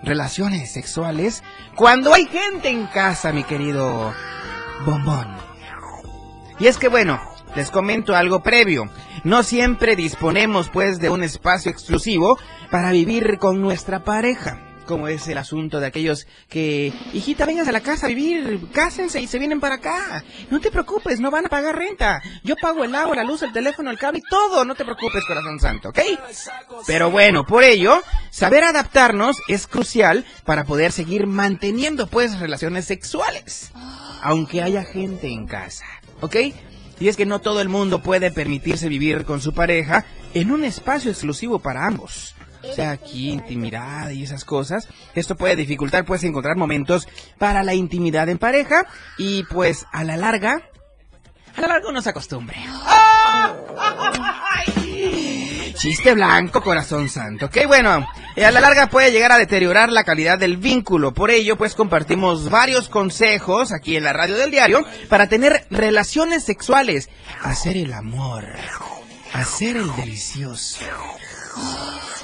relaciones 0.04 0.74
sexuales 0.74 1.44
cuando 1.76 2.14
hay 2.14 2.26
gente 2.26 2.68
en 2.68 2.88
casa, 2.88 3.32
mi 3.32 3.46
querido 3.46 4.14
bombón. 4.86 5.34
Y 6.60 6.68
es 6.68 6.78
que 6.78 6.90
bueno, 6.90 7.22
les 7.56 7.72
comento 7.72 8.18
algo 8.18 8.44
previo. 8.44 8.90
No 9.24 9.44
siempre 9.44 9.96
disponemos 9.96 10.68
pues 10.68 11.00
de 11.00 11.10
un 11.10 11.24
espacio 11.24 11.72
exclusivo 11.72 12.38
para 12.70 12.92
vivir 12.92 13.38
con 13.38 13.62
nuestra 13.62 14.04
pareja 14.04 14.60
como 14.92 15.08
es 15.08 15.26
el 15.30 15.38
asunto 15.38 15.80
de 15.80 15.88
aquellos 15.88 16.28
que, 16.50 16.92
hijita, 17.14 17.46
vengas 17.46 17.66
a 17.70 17.72
la 17.72 17.80
casa 17.80 18.08
a 18.08 18.10
vivir, 18.10 18.60
cásense 18.74 19.22
y 19.22 19.28
se 19.28 19.40
vienen 19.40 19.62
para 19.62 19.76
acá. 19.76 20.22
No 20.50 20.60
te 20.60 20.70
preocupes, 20.70 21.22
no 21.22 21.32
van 21.32 21.46
a 21.46 21.50
pagar 21.50 21.78
renta. 21.78 22.22
Yo 22.44 22.58
pago 22.62 22.84
el 22.84 22.94
agua, 22.94 23.16
la 23.16 23.24
luz, 23.24 23.42
el 23.42 23.54
teléfono, 23.54 23.90
el 23.90 23.98
cable 23.98 24.20
y 24.20 24.30
todo. 24.30 24.66
No 24.66 24.76
te 24.76 24.84
preocupes, 24.84 25.24
corazón 25.26 25.62
santo, 25.62 25.90
¿ok? 25.90 26.00
Pero 26.86 27.10
bueno, 27.10 27.46
por 27.46 27.64
ello, 27.64 28.02
saber 28.32 28.66
adaptarnos 28.66 29.38
es 29.48 29.66
crucial 29.66 30.26
para 30.44 30.66
poder 30.66 30.92
seguir 30.92 31.26
manteniendo, 31.26 32.08
pues, 32.08 32.38
relaciones 32.38 32.84
sexuales. 32.84 33.72
Aunque 34.22 34.62
haya 34.62 34.84
gente 34.84 35.28
en 35.28 35.48
casa, 35.48 35.86
¿ok? 36.20 36.36
Y 37.00 37.08
es 37.08 37.16
que 37.16 37.26
no 37.26 37.40
todo 37.40 37.62
el 37.62 37.70
mundo 37.70 38.04
puede 38.04 38.30
permitirse 38.30 38.90
vivir 38.90 39.24
con 39.24 39.40
su 39.40 39.54
pareja 39.54 40.04
en 40.34 40.52
un 40.52 40.66
espacio 40.66 41.12
exclusivo 41.12 41.60
para 41.60 41.88
ambos. 41.88 42.36
O 42.64 42.74
sea, 42.74 42.92
aquí 42.92 43.30
intimidad 43.30 44.10
y 44.10 44.24
esas 44.24 44.46
cosas. 44.46 44.88
Esto 45.16 45.36
puede 45.36 45.56
dificultar, 45.56 46.06
pues, 46.06 46.24
encontrar 46.24 46.56
momentos 46.56 47.08
para 47.38 47.64
la 47.64 47.74
intimidad 47.74 48.30
en 48.30 48.38
pareja 48.38 48.86
y, 49.18 49.44
pues, 49.44 49.86
a 49.92 50.04
la 50.04 50.18
larga, 50.18 50.62
a 51.56 51.62
la 51.62 51.68
larga 51.68 51.90
uno 51.90 52.02
se 52.02 52.10
acostumbre. 52.10 52.58
Chiste 55.76 56.14
blanco, 56.14 56.62
corazón 56.62 57.10
santo. 57.10 57.48
Ok, 57.48 57.66
bueno, 57.66 58.08
eh, 58.36 58.46
a 58.46 58.52
la 58.52 58.62
larga 58.62 58.88
puede 58.88 59.12
llegar 59.12 59.32
a 59.32 59.38
deteriorar 59.38 59.92
la 59.92 60.04
calidad 60.04 60.38
del 60.38 60.58
vínculo. 60.58 61.14
Por 61.14 61.32
ello, 61.32 61.58
pues 61.58 61.74
compartimos 61.74 62.50
varios 62.50 62.88
consejos 62.88 63.72
aquí 63.72 63.98
en 63.98 64.04
la 64.04 64.14
radio 64.14 64.38
del 64.38 64.52
diario 64.52 64.86
para 65.10 65.28
tener 65.28 65.66
relaciones 65.72 66.44
sexuales, 66.44 67.10
hacer 67.42 67.78
el 67.78 67.94
amor, 67.94 68.46
hacer 69.34 69.78
el 69.78 69.96
delicioso. 69.96 70.86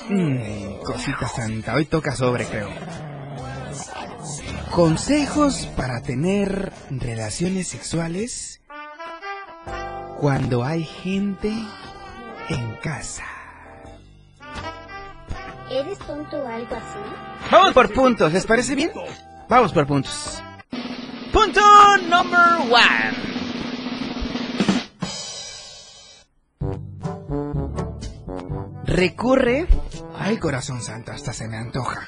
Mm, 0.10 0.84
cosita 0.84 1.28
santa, 1.28 1.76
hoy 1.76 1.86
toca 1.86 2.16
sobre, 2.16 2.46
creo. 2.46 2.70
Consejos 4.72 5.68
para 5.76 6.02
tener 6.02 6.72
relaciones 6.90 7.68
sexuales 7.68 8.62
cuando 10.20 10.64
hay 10.64 10.84
gente 10.84 11.52
en 12.50 12.76
casa. 12.78 13.24
¿Eres 15.70 15.98
tonto 16.00 16.38
o 16.38 16.48
algo 16.48 16.76
así? 16.76 17.52
Vamos 17.52 17.74
por 17.74 17.94
puntos, 17.94 18.32
¿les 18.32 18.46
parece 18.46 18.76
bien? 18.76 18.92
Vamos 19.50 19.74
por 19.74 19.86
puntos. 19.86 20.42
Punto 21.34 21.62
number 22.10 22.72
one. 22.72 23.28
Recurre. 28.88 29.68
Ay, 30.18 30.38
corazón 30.38 30.82
santo, 30.82 31.12
hasta 31.12 31.34
se 31.34 31.48
me 31.48 31.58
antoja. 31.58 32.08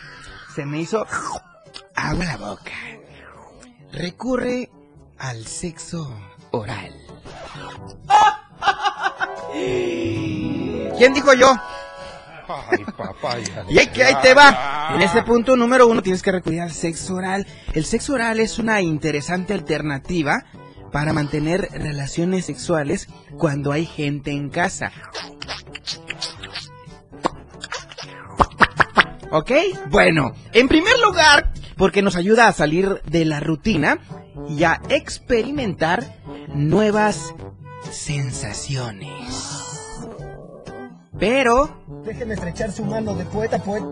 Se 0.55 0.65
me 0.65 0.79
hizo 0.79 1.05
agua 1.93 2.25
la 2.25 2.37
boca. 2.37 2.71
Recurre 3.91 4.71
al 5.17 5.45
sexo 5.45 6.09
oral. 6.51 6.93
¿Quién 10.97 11.13
dijo 11.13 11.33
yo? 11.33 11.53
Ay, 12.47 12.85
papá. 12.97 13.39
ya 13.39 13.65
Y 13.69 13.77
ahí, 13.77 13.87
que 13.87 14.03
ahí 14.03 14.15
te 14.21 14.33
va. 14.33 14.91
En 14.95 15.01
este 15.01 15.21
punto 15.23 15.57
número 15.57 15.85
uno 15.85 16.01
tienes 16.01 16.23
que 16.23 16.31
recurrir 16.31 16.61
al 16.61 16.71
sexo 16.71 17.15
oral. 17.15 17.45
El 17.73 17.83
sexo 17.83 18.13
oral 18.13 18.39
es 18.39 18.57
una 18.57 18.81
interesante 18.81 19.53
alternativa 19.53 20.45
para 20.93 21.13
mantener 21.13 21.69
relaciones 21.73 22.45
sexuales 22.45 23.07
cuando 23.37 23.71
hay 23.73 23.85
gente 23.85 24.31
en 24.31 24.49
casa. 24.49 24.91
¿Ok? 29.31 29.51
Bueno, 29.89 30.33
en 30.53 30.67
primer 30.67 30.97
lugar, 30.99 31.51
porque 31.77 32.01
nos 32.01 32.15
ayuda 32.15 32.47
a 32.47 32.53
salir 32.53 33.01
de 33.03 33.25
la 33.25 33.39
rutina 33.39 33.99
y 34.47 34.63
a 34.63 34.81
experimentar 34.89 36.03
nuevas 36.53 37.35
sensaciones. 37.91 39.09
Pero 41.19 41.69
Déjeme 42.05 42.33
estrechar 42.33 42.71
su 42.71 42.85
mano 42.85 43.13
de 43.13 43.25
poeta 43.25 43.59
poeta. 43.59 43.85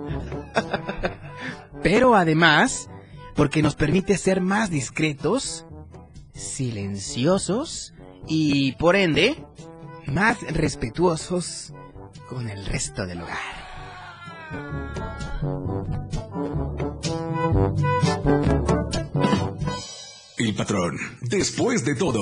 pero 1.84 2.16
además 2.16 2.90
porque 3.36 3.62
nos 3.62 3.76
permite 3.76 4.18
ser 4.18 4.42
más 4.42 4.72
discretos, 4.72 5.66
silenciosos 6.34 7.94
y 8.28 8.72
por 8.74 8.96
ende 8.96 9.46
más 10.08 10.42
respetuosos 10.52 11.74
con 12.28 12.50
el 12.50 12.66
resto 12.66 13.06
del 13.06 13.22
hogar. 13.22 13.67
El 20.38 20.56
patrón, 20.56 20.98
después 21.22 21.84
de 21.84 21.96
todo. 21.96 22.22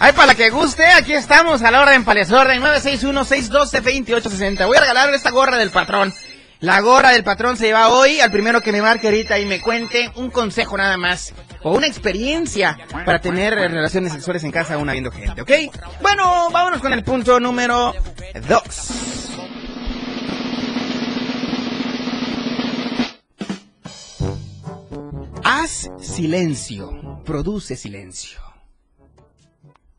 Ay, 0.00 0.12
para 0.12 0.26
la 0.26 0.34
que 0.34 0.50
guste, 0.50 0.84
aquí 0.84 1.14
estamos 1.14 1.62
a 1.62 1.70
la 1.70 1.80
orden, 1.80 2.04
para 2.04 2.20
el 2.20 2.34
orden 2.34 2.62
961-612-2860. 2.62 4.66
Voy 4.66 4.76
a 4.76 4.80
regalar 4.80 5.14
esta 5.14 5.30
gorra 5.30 5.56
del 5.56 5.70
patrón. 5.70 6.12
La 6.60 6.80
gorra 6.80 7.12
del 7.12 7.22
patrón 7.22 7.56
se 7.56 7.66
lleva 7.66 7.90
hoy 7.90 8.18
al 8.18 8.32
primero 8.32 8.60
que 8.60 8.72
me 8.72 8.82
marque 8.82 9.06
ahorita 9.06 9.38
y 9.38 9.46
me 9.46 9.60
cuente 9.60 10.10
un 10.16 10.28
consejo 10.28 10.76
nada 10.76 10.96
más. 10.96 11.32
O 11.62 11.76
una 11.76 11.86
experiencia 11.86 12.76
para 12.90 13.20
tener 13.20 13.54
relaciones 13.54 14.12
sexuales 14.12 14.42
en 14.42 14.50
casa 14.50 14.74
aún 14.74 14.88
habiendo 14.88 15.12
gente, 15.12 15.40
¿ok? 15.40 15.50
Bueno, 16.02 16.50
vámonos 16.50 16.80
con 16.80 16.92
el 16.92 17.04
punto 17.04 17.38
número 17.38 17.94
2. 18.48 18.62
Haz 25.44 25.90
silencio, 26.00 27.22
produce 27.24 27.76
silencio. 27.76 28.40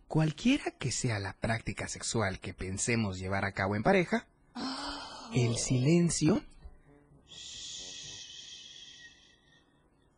Cualquiera 0.10 0.72
que 0.72 0.92
sea 0.92 1.20
la 1.20 1.34
práctica 1.34 1.88
sexual 1.88 2.40
que 2.40 2.54
pensemos 2.54 3.18
llevar 3.18 3.46
a 3.46 3.54
cabo 3.54 3.78
en 3.78 3.84
pareja, 3.84 4.26
el 5.34 5.58
silencio... 5.58 6.44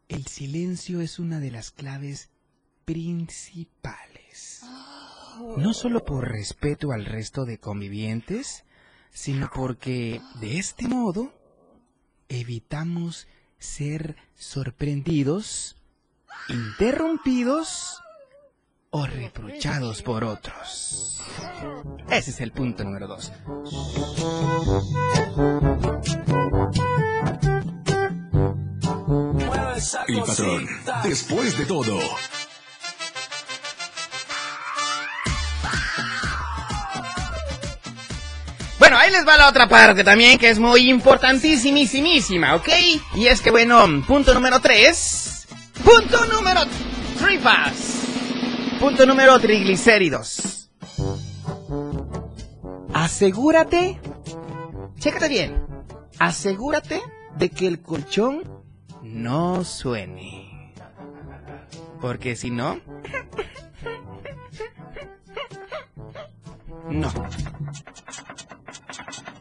El 0.07 0.27
silencio 0.27 0.99
es 0.99 1.19
una 1.19 1.39
de 1.39 1.51
las 1.51 1.71
claves 1.71 2.29
principales. 2.83 4.61
No 5.55 5.73
solo 5.73 6.03
por 6.03 6.29
respeto 6.29 6.91
al 6.91 7.05
resto 7.05 7.45
de 7.45 7.59
convivientes, 7.59 8.65
sino 9.09 9.49
porque 9.55 10.21
de 10.41 10.57
este 10.57 10.89
modo 10.89 11.33
evitamos 12.27 13.27
ser 13.57 14.17
sorprendidos, 14.35 15.77
interrumpidos 16.49 18.01
o 18.91 19.05
reprochados 19.05 20.01
por 20.01 20.23
otros. 20.23 21.21
Ese 22.09 22.31
es 22.31 22.41
el 22.41 22.51
punto 22.51 22.83
número 22.83 23.07
dos. 23.07 23.31
El 30.07 30.21
patrón, 30.21 30.67
después 31.03 31.57
de 31.57 31.65
todo. 31.65 31.99
Bueno, 38.77 38.97
ahí 38.97 39.11
les 39.11 39.25
va 39.25 39.37
la 39.37 39.47
otra 39.47 39.69
parte 39.69 40.03
también 40.03 40.37
que 40.37 40.49
es 40.49 40.59
muy 40.59 40.89
importantísimísimísima, 40.89 42.55
¿ok? 42.55 42.69
Y 43.15 43.27
es 43.27 43.39
que, 43.39 43.51
bueno, 43.51 43.85
punto 44.05 44.33
número 44.33 44.59
3. 44.59 45.47
Punto 45.83 46.25
número 46.25 46.61
tripas. 47.17 47.90
Punto 48.81 49.05
número 49.05 49.39
triglicéridos. 49.39 50.69
Asegúrate, 52.93 53.99
chécate 54.99 55.29
bien, 55.29 55.65
asegúrate 56.19 57.01
de 57.37 57.49
que 57.49 57.67
el 57.67 57.81
colchón 57.81 58.43
no 59.03 59.63
suene. 59.63 60.73
Porque 62.01 62.35
si 62.35 62.49
no... 62.51 62.79
No. 66.89 67.11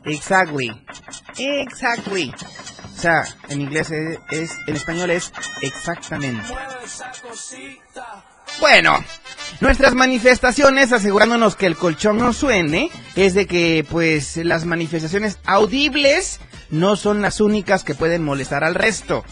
Exactly. 0.05 0.71
Exactly. 1.39 2.33
O 2.95 3.01
sea, 3.01 3.25
en 3.49 3.63
inglés 3.63 3.91
es, 3.91 4.19
es- 4.31 4.57
en 4.67 4.77
español 4.77 5.11
es 5.11 5.33
exactamente. 5.63 6.45
Bueno, 8.61 9.03
nuestras 9.61 9.95
manifestaciones 9.95 10.93
asegurándonos 10.93 11.57
que 11.57 11.67
el 11.67 11.77
colchón 11.77 12.19
no 12.19 12.33
suene 12.33 12.91
es 13.17 13.35
de 13.35 13.47
que 13.47 13.87
pues 13.89 14.37
las 14.39 14.65
manifestaciones 14.65 15.39
audibles 15.45 16.41
no 16.71 16.97
son 16.97 17.23
las 17.23 17.41
únicas 17.41 17.85
que 17.85 17.95
pueden 17.95 18.25
molestar 18.25 18.65
al 18.65 18.75
resto. 18.75 19.25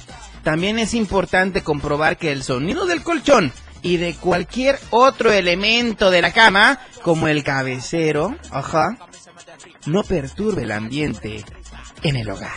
También 0.43 0.79
es 0.79 0.95
importante 0.95 1.62
comprobar 1.62 2.17
que 2.17 2.33
el 2.33 2.43
sonido 2.43 2.87
del 2.87 3.03
colchón 3.03 3.53
y 3.83 3.97
de 3.97 4.14
cualquier 4.14 4.79
otro 4.91 5.33
elemento 5.33 6.11
de 6.11 6.23
la 6.23 6.33
cama, 6.33 6.81
como 7.03 7.29
el 7.29 7.45
cabecero, 7.45 8.37
ajá, 8.51 8.99
no 9.87 10.03
perturbe 10.03 10.64
el 10.64 10.73
ambiente 10.73 11.45
en 12.03 12.17
el 12.17 12.31
hogar. 12.31 12.53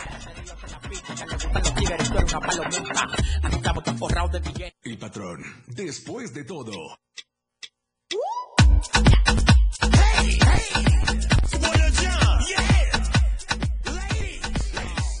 El 4.84 4.98
patrón, 4.98 5.42
después 5.68 6.34
de 6.34 6.44
todo. 6.44 6.72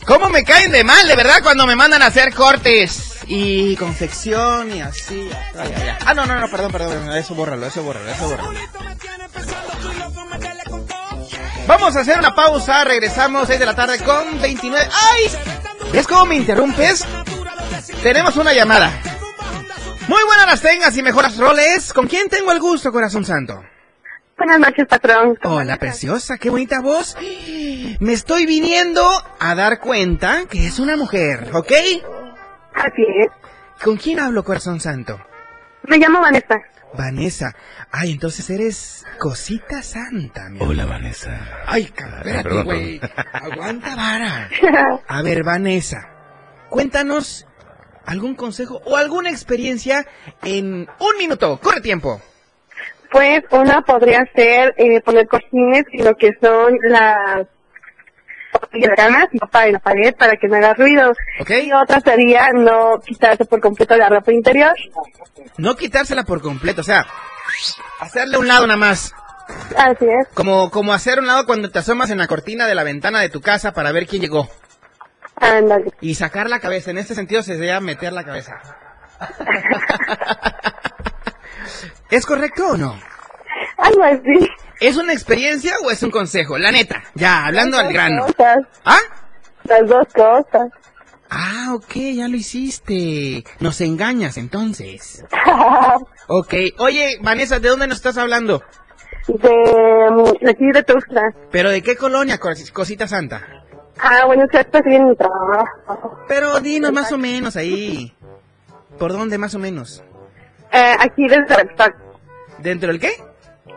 ¿Cómo 0.06 0.28
me 0.28 0.44
caen 0.44 0.72
de 0.72 0.84
mal, 0.84 1.06
de 1.06 1.16
verdad, 1.16 1.42
cuando 1.42 1.66
me 1.66 1.76
mandan 1.76 2.02
a 2.02 2.06
hacer 2.06 2.34
cortes 2.34 3.20
y 3.26 3.76
confección 3.76 4.74
y 4.74 4.82
así? 4.82 5.30
Ay, 5.58 5.72
ay, 5.74 5.88
ay. 5.88 5.96
Ah, 6.04 6.12
no, 6.12 6.26
no, 6.26 6.38
no, 6.38 6.50
perdón, 6.50 6.72
perdón, 6.72 7.12
eso 7.16 7.34
bórralo, 7.34 7.66
eso 7.66 7.82
bórralo, 7.82 8.10
eso 8.10 8.28
bórralo. 8.28 8.52
Vamos 11.66 11.96
a 11.96 12.00
hacer 12.00 12.18
una 12.18 12.34
pausa, 12.34 12.84
regresamos 12.84 13.46
6 13.46 13.60
de 13.60 13.66
la 13.66 13.74
tarde 13.74 13.98
con 14.00 14.40
29. 14.40 14.88
¡Ay! 14.92 15.30
¿Ves 15.92 16.06
cómo 16.06 16.26
me 16.26 16.36
interrumpes? 16.36 17.06
Tenemos 18.02 18.36
una 18.36 18.52
llamada. 18.52 19.11
Muy 20.08 20.22
buenas 20.24 20.46
las 20.46 20.60
tengas 20.60 20.96
y 20.96 21.02
mejoras 21.02 21.36
roles. 21.38 21.92
¿Con 21.92 22.08
quién 22.08 22.28
tengo 22.28 22.52
el 22.52 22.60
gusto, 22.60 22.90
corazón 22.92 23.24
santo? 23.24 23.62
Buenas 24.36 24.58
noches, 24.58 24.86
patrón. 24.88 25.38
Hola, 25.44 25.76
preciosa, 25.76 26.38
qué 26.38 26.50
bonita 26.50 26.80
voz. 26.80 27.16
Me 28.00 28.12
estoy 28.12 28.44
viniendo 28.46 29.08
a 29.38 29.54
dar 29.54 29.78
cuenta 29.78 30.46
que 30.50 30.66
es 30.66 30.78
una 30.78 30.96
mujer, 30.96 31.50
¿ok? 31.52 31.72
Así 32.74 33.02
es. 33.20 33.28
¿Con 33.84 33.96
quién 33.96 34.18
hablo, 34.18 34.42
corazón 34.42 34.80
santo? 34.80 35.20
Me 35.84 35.98
llamo 35.98 36.20
Vanessa. 36.20 36.60
Vanessa. 36.94 37.54
Ay, 37.90 38.12
entonces 38.12 38.48
eres 38.50 39.04
cosita 39.18 39.82
santa, 39.82 40.48
mi 40.48 40.58
Hola, 40.60 40.84
Vanessa. 40.84 41.62
Ay, 41.66 41.86
cabrón, 41.86 42.18
espérate, 42.18 42.42
perdón, 42.42 42.64
güey. 42.64 43.00
Aguanta 43.32 43.94
vara. 43.94 44.48
A 45.06 45.22
ver, 45.22 45.42
Vanessa, 45.44 46.08
cuéntanos 46.68 47.46
algún 48.06 48.34
consejo 48.34 48.80
o 48.84 48.96
alguna 48.96 49.30
experiencia 49.30 50.06
en 50.42 50.88
un 50.98 51.18
minuto. 51.18 51.58
Corre 51.60 51.80
tiempo. 51.80 52.20
Pues 53.10 53.42
una 53.50 53.82
podría 53.82 54.24
ser 54.34 54.74
eh, 54.78 55.00
poner 55.02 55.26
cojines 55.26 55.84
y 55.92 56.02
lo 56.02 56.14
que 56.14 56.30
son 56.40 56.78
las 56.82 57.46
ganas 58.96 59.28
y 59.32 59.38
ropa 59.38 59.66
en 59.66 59.74
la 59.74 59.78
pared 59.78 60.14
para 60.14 60.36
que 60.36 60.48
no 60.48 60.56
haga 60.56 60.74
ruido. 60.74 61.12
Y 61.48 61.72
otra 61.72 62.00
sería 62.00 62.48
no 62.54 63.00
quitarse 63.04 63.44
por 63.44 63.60
completo 63.60 63.96
la 63.96 64.08
ropa 64.08 64.32
interior. 64.32 64.74
No 65.58 65.76
quitársela 65.76 66.24
por 66.24 66.40
completo, 66.40 66.80
o 66.80 66.84
sea, 66.84 67.06
hacerle 68.00 68.38
un 68.38 68.48
lado 68.48 68.66
nada 68.66 68.78
más. 68.78 69.14
Así 69.76 70.06
es. 70.06 70.28
Como, 70.34 70.70
como 70.70 70.92
hacer 70.92 71.18
un 71.18 71.26
lado 71.26 71.44
cuando 71.44 71.70
te 71.70 71.78
asomas 71.78 72.10
en 72.10 72.18
la 72.18 72.26
cortina 72.26 72.66
de 72.66 72.74
la 72.74 72.84
ventana 72.84 73.20
de 73.20 73.28
tu 73.28 73.40
casa 73.40 73.72
para 73.72 73.92
ver 73.92 74.06
quién 74.06 74.22
llegó. 74.22 74.48
Ándale. 75.42 75.90
Y 76.00 76.14
sacar 76.14 76.48
la 76.48 76.60
cabeza. 76.60 76.90
En 76.90 76.98
este 76.98 77.14
sentido 77.14 77.42
se 77.42 77.56
sería 77.56 77.80
meter 77.80 78.12
la 78.12 78.24
cabeza. 78.24 78.60
¿Es 82.10 82.26
correcto 82.26 82.68
o 82.72 82.76
no? 82.76 82.98
Algo 83.78 84.04
así. 84.04 84.48
¿Es 84.80 84.96
una 84.96 85.12
experiencia 85.12 85.74
o 85.84 85.90
es 85.90 86.02
un 86.02 86.10
consejo? 86.10 86.58
La 86.58 86.70
neta, 86.72 87.02
ya, 87.14 87.46
hablando 87.46 87.78
al 87.78 87.92
grano. 87.92 88.26
Cosas. 88.26 88.58
¿Ah? 88.84 88.98
Las 89.64 89.86
dos 89.88 90.06
cosas. 90.14 90.70
Ah, 91.30 91.68
ok, 91.74 91.94
ya 92.14 92.28
lo 92.28 92.36
hiciste. 92.36 93.44
Nos 93.60 93.80
engañas 93.80 94.36
entonces. 94.36 95.24
Ok, 96.28 96.54
oye, 96.78 97.18
Vanessa, 97.20 97.58
¿de 97.58 97.68
dónde 97.68 97.86
nos 97.88 97.96
estás 97.98 98.16
hablando? 98.16 98.62
de, 99.26 99.50
mm, 100.10 100.44
de 100.44 100.50
aquí 100.50 100.70
de 100.72 100.82
Tuxtla. 100.82 101.34
¿Pero 101.50 101.68
de 101.70 101.82
qué 101.82 101.96
colonia, 101.96 102.38
cos- 102.38 102.70
cosita 102.72 103.06
santa? 103.08 103.61
Ah, 104.04 104.26
bueno, 104.26 104.44
estoy 104.50 104.94
en 104.96 105.08
mi 105.10 105.16
trabajo. 105.16 106.18
Pero 106.26 106.58
dinos 106.58 106.92
más 106.92 107.12
o 107.12 107.18
menos 107.18 107.54
ahí. 107.54 108.12
¿Por 108.98 109.12
dónde 109.12 109.38
más 109.38 109.54
o 109.54 109.60
menos? 109.60 110.02
Eh, 110.72 110.96
aquí 110.98 111.28
desde 111.28 111.54
Repsol. 111.56 111.94
¿Dentro 112.58 112.88
del 112.88 113.00
qué? 113.00 113.12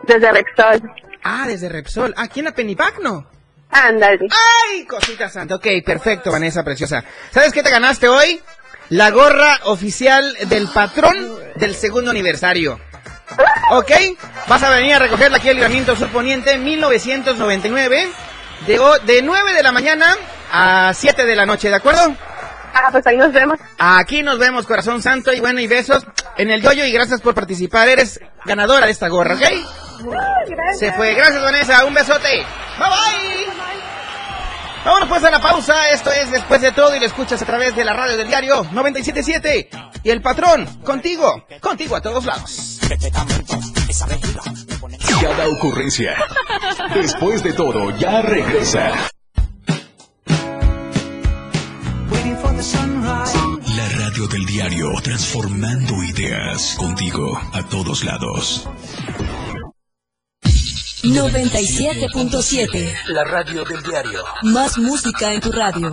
Desde 0.02 0.32
Repsol. 0.32 0.90
Ah, 1.22 1.44
desde 1.46 1.68
Repsol. 1.68 2.12
Aquí 2.16 2.40
en 2.40 2.46
la 2.46 2.52
Penipac, 2.52 2.98
¿no? 2.98 3.28
Ándale. 3.70 4.26
¡Ay, 4.68 4.84
cosita 4.86 5.28
santa! 5.28 5.56
Ok, 5.56 5.66
perfecto, 5.84 6.32
Vanessa, 6.32 6.64
preciosa. 6.64 7.04
¿Sabes 7.30 7.52
qué 7.52 7.62
te 7.62 7.70
ganaste 7.70 8.08
hoy? 8.08 8.40
La 8.88 9.10
gorra 9.10 9.60
oficial 9.64 10.36
del 10.48 10.68
patrón 10.68 11.36
del 11.56 11.74
segundo 11.74 12.10
aniversario. 12.10 12.80
¿Ok? 13.72 13.90
Vas 14.48 14.62
a 14.62 14.70
venir 14.70 14.94
a 14.94 14.98
recogerla 15.00 15.38
aquí 15.38 15.48
al 15.48 15.56
Libramiento 15.56 15.96
Sur 15.96 16.08
Poniente 16.10 16.58
1999 16.58 18.08
de, 18.66 18.80
de 19.04 19.22
9 19.22 19.52
de 19.52 19.62
la 19.62 19.72
mañana 19.72 20.16
a 20.52 20.92
7 20.94 21.24
de 21.24 21.36
la 21.36 21.46
noche, 21.46 21.68
¿de 21.68 21.76
acuerdo? 21.76 22.16
Ah, 22.74 22.88
pues 22.92 23.06
ahí 23.06 23.16
nos 23.16 23.32
vemos. 23.32 23.58
Aquí 23.78 24.22
nos 24.22 24.38
vemos, 24.38 24.66
corazón 24.66 25.02
santo, 25.02 25.32
y 25.32 25.40
bueno, 25.40 25.60
y 25.60 25.66
besos 25.66 26.06
en 26.36 26.50
el 26.50 26.60
yoyo 26.62 26.84
y 26.84 26.92
gracias 26.92 27.20
por 27.20 27.34
participar. 27.34 27.88
Eres 27.88 28.20
ganadora 28.44 28.86
de 28.86 28.92
esta 28.92 29.08
gorra, 29.08 29.34
¿ok? 29.34 29.40
Gracias. 29.40 30.78
Se 30.78 30.92
fue. 30.92 31.14
Gracias, 31.14 31.42
Vanessa. 31.42 31.84
Un 31.84 31.94
besote. 31.94 32.44
Bye 32.78 32.88
bye. 32.88 33.46
Vámonos 34.84 35.08
pues 35.08 35.24
a 35.24 35.30
la 35.30 35.40
pausa. 35.40 35.90
Esto 35.90 36.12
es 36.12 36.30
Después 36.30 36.60
de 36.60 36.70
todo 36.70 36.94
y 36.94 37.00
lo 37.00 37.06
escuchas 37.06 37.42
a 37.42 37.46
través 37.46 37.74
de 37.74 37.84
la 37.84 37.92
radio 37.92 38.16
del 38.16 38.28
diario 38.28 38.64
977. 38.70 39.70
Y 40.04 40.10
el 40.10 40.22
patrón, 40.22 40.66
contigo, 40.84 41.44
contigo 41.60 41.96
a 41.96 42.00
todos 42.00 42.24
lados. 42.24 42.78
Cada 45.20 45.48
ocurrencia. 45.48 46.14
Después 46.94 47.42
de 47.42 47.52
todo, 47.52 47.90
ya 47.98 48.22
regresa. 48.22 48.92
La 53.76 53.88
radio 53.98 54.26
del 54.28 54.46
diario, 54.46 54.88
transformando 55.02 56.02
ideas 56.02 56.76
contigo 56.78 57.40
a 57.52 57.62
todos 57.68 58.04
lados. 58.04 58.68
97.7. 61.02 62.94
La 63.08 63.24
radio 63.24 63.64
del 63.64 63.82
diario. 63.82 64.24
Más 64.42 64.76
música 64.78 65.32
en 65.32 65.40
tu 65.40 65.52
radio. 65.52 65.92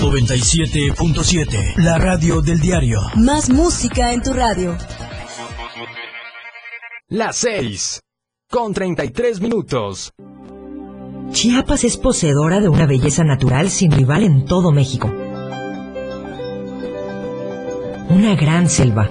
97.7. 0.00 1.76
La 1.76 1.98
radio 1.98 2.42
del 2.42 2.60
diario. 2.60 3.00
Más 3.16 3.50
música 3.50 4.12
en 4.12 4.22
tu 4.22 4.32
radio. 4.32 4.76
Las 7.08 7.36
6. 7.36 8.00
Con 8.50 8.74
33 8.74 9.40
minutos. 9.40 10.12
Chiapas 11.32 11.84
es 11.84 11.96
poseedora 11.96 12.60
de 12.60 12.68
una 12.68 12.86
belleza 12.86 13.24
natural 13.24 13.70
sin 13.70 13.90
rival 13.90 14.22
en 14.22 14.44
todo 14.44 14.70
México. 14.72 15.12
Una 18.10 18.36
gran 18.36 18.68
selva, 18.68 19.10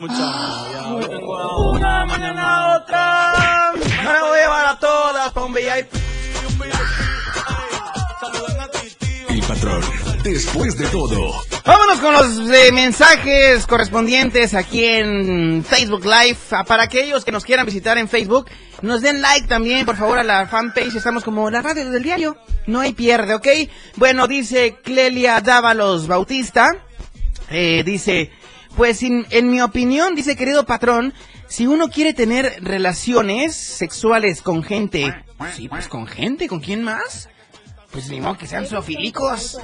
Muchas 0.00 0.18
novias. 0.18 0.84
Hoy 0.86 1.06
tengo 1.08 1.38
a 1.38 1.70
Una, 1.70 2.06
mañana 2.06 2.42
a 2.56 2.76
otra. 2.78 3.68
Ahora 3.70 4.20
voy 4.22 4.38
a 4.38 4.42
llevar 4.42 4.66
a 4.66 4.78
todas 4.78 5.32
pa' 5.32 5.44
un 5.44 5.52
VIP. 5.52 5.88
patrón. 9.46 9.82
Después 10.24 10.78
de 10.78 10.86
todo. 10.86 11.34
Vámonos 11.66 12.00
con 12.00 12.14
los 12.14 12.50
eh, 12.50 12.72
mensajes 12.72 13.66
correspondientes 13.66 14.54
aquí 14.54 14.82
en 14.82 15.62
Facebook 15.62 16.06
Live. 16.06 16.38
Ah, 16.50 16.64
Para 16.64 16.84
aquellos 16.84 17.26
que 17.26 17.30
nos 17.30 17.44
quieran 17.44 17.66
visitar 17.66 17.98
en 17.98 18.08
Facebook, 18.08 18.46
nos 18.80 19.02
den 19.02 19.20
like 19.20 19.46
también, 19.46 19.84
por 19.84 19.96
favor, 19.96 20.18
a 20.18 20.24
la 20.24 20.46
fanpage. 20.46 20.94
Estamos 20.94 21.24
como 21.24 21.50
la 21.50 21.60
radio 21.60 21.90
del 21.90 22.02
diario. 22.02 22.38
No 22.66 22.80
hay 22.80 22.94
pierde, 22.94 23.34
¿ok? 23.34 23.46
Bueno, 23.96 24.26
dice 24.26 24.76
Clelia 24.82 25.42
Dávalos 25.42 26.06
Bautista. 26.06 26.70
Eh, 27.50 27.82
dice, 27.84 28.32
pues 28.76 29.02
en 29.02 29.50
mi 29.50 29.60
opinión, 29.60 30.14
dice 30.14 30.36
querido 30.36 30.64
patrón, 30.64 31.12
si 31.48 31.66
uno 31.66 31.90
quiere 31.90 32.14
tener 32.14 32.56
relaciones 32.62 33.54
sexuales 33.54 34.40
con 34.40 34.62
gente, 34.62 35.14
sí, 35.54 35.68
pues 35.68 35.86
con 35.86 36.06
gente, 36.06 36.48
¿con 36.48 36.60
quién 36.60 36.82
más? 36.82 37.28
Pues 37.92 38.08
ni 38.08 38.20
modo 38.20 38.38
que 38.38 38.46
sean 38.46 38.66
zoofílicos. 38.66 39.58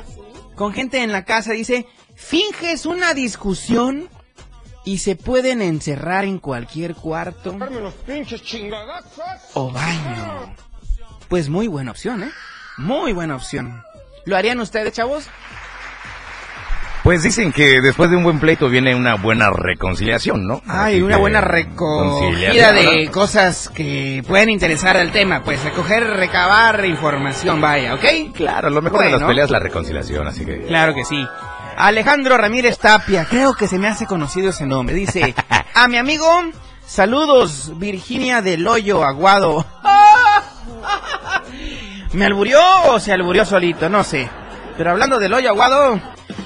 Con 0.61 0.75
gente 0.75 1.03
en 1.03 1.11
la 1.11 1.25
casa, 1.25 1.53
dice, 1.53 1.87
finges 2.15 2.85
una 2.85 3.15
discusión 3.15 4.11
y 4.85 4.99
se 4.99 5.17
pueden 5.17 5.63
encerrar 5.63 6.27
en 6.27 6.39
cualquier 6.39 6.95
cuarto 6.95 7.57
o 9.55 9.73
baño. 9.73 10.55
Pues 11.31 11.49
muy 11.49 11.67
buena 11.67 11.93
opción, 11.93 12.25
¿eh? 12.25 12.31
Muy 12.77 13.15
buena 13.15 13.37
opción. 13.37 13.83
¿Lo 14.27 14.37
harían 14.37 14.61
ustedes, 14.61 14.93
chavos? 14.93 15.29
Pues 17.11 17.25
dicen 17.25 17.51
que 17.51 17.81
después 17.81 18.09
de 18.09 18.17
un 18.17 18.23
buen 18.23 18.39
pleito 18.39 18.69
viene 18.69 18.95
una 18.95 19.17
buena 19.17 19.51
reconciliación, 19.51 20.47
¿no? 20.47 20.63
Ay, 20.69 21.03
una 21.03 21.17
buena 21.17 21.41
recogida 21.41 22.73
de 22.73 23.11
cosas 23.11 23.69
que 23.69 24.23
pueden 24.29 24.49
interesar 24.49 24.97
al 24.97 25.11
tema. 25.11 25.43
Pues 25.43 25.61
recoger, 25.65 26.05
recabar 26.05 26.87
información, 26.87 27.61
vaya, 27.61 27.95
¿ok? 27.95 28.05
Claro, 28.33 28.71
lo 28.71 28.81
mejor 28.81 29.03
de 29.03 29.11
las 29.11 29.25
peleas 29.25 29.47
es 29.47 29.51
la 29.51 29.59
reconciliación, 29.59 30.29
así 30.29 30.47
que... 30.47 30.67
Claro 30.67 30.95
que 30.95 31.05
sí. 31.05 31.27
Alejandro 31.77 32.37
Ramírez 32.37 32.79
Tapia, 32.79 33.27
creo 33.29 33.55
que 33.55 33.67
se 33.67 33.81
me 33.81 33.89
hace 33.89 34.07
conocido 34.07 34.51
ese 34.51 34.65
nombre. 34.65 34.95
Dice, 34.95 35.35
a 35.75 35.89
mi 35.89 35.97
amigo, 35.97 36.29
saludos, 36.87 37.73
Virginia 37.77 38.41
del 38.41 38.65
Hoyo 38.69 39.03
Aguado. 39.03 39.67
¿Me 42.13 42.25
alburió 42.25 42.61
o 42.87 43.01
se 43.01 43.13
alburió 43.13 43.45
solito? 43.45 43.89
No 43.89 44.05
sé. 44.05 44.31
Pero 44.77 44.93
hablando 44.93 45.19
del 45.19 45.35
Hoyo 45.35 45.49
Aguado, 45.49 46.01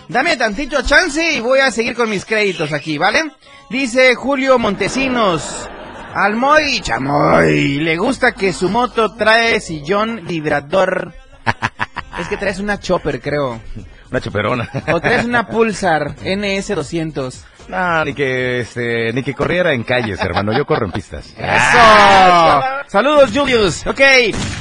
dame 0.09 0.37
tantito 0.37 0.83
chance 0.83 1.33
y 1.33 1.41
voy 1.41 1.61
a 1.61 1.71
seguir 1.71 1.95
con 1.95 2.11
mis 2.11 2.25
créditos 2.25 2.73
aquí, 2.73 2.99
¿vale? 2.99 3.31
Dice 3.71 4.15
Julio 4.15 4.59
Montesinos. 4.59 5.69
Al 6.15 6.37
Moy 6.37 6.81
Chamoy 6.81 7.81
le 7.81 7.97
gusta 7.97 8.33
que 8.33 8.53
su 8.53 8.69
moto 8.69 9.15
trae 9.15 9.61
sillón 9.61 10.23
vibrador. 10.27 11.13
Es 12.19 12.29
que 12.29 12.37
traes 12.37 12.61
una 12.61 12.79
chopper, 12.79 13.21
creo. 13.21 13.61
Una 14.09 14.21
choperona. 14.21 14.71
O 14.93 15.01
traes 15.01 15.25
una 15.25 15.49
Pulsar 15.49 16.15
NS200. 16.15 17.43
No, 17.67 18.05
ni 18.05 18.15
que, 18.15 18.61
este, 18.61 19.13
ni 19.13 19.25
que 19.25 19.35
corriera 19.35 19.73
en 19.73 19.83
calles, 19.83 20.21
hermano. 20.21 20.57
Yo 20.57 20.65
corro 20.65 20.87
en 20.87 20.93
pistas. 20.93 21.35
¡Eso! 21.37 22.63
Saludos, 22.87 23.31
Julius. 23.35 23.85
Ok. 23.87 24.01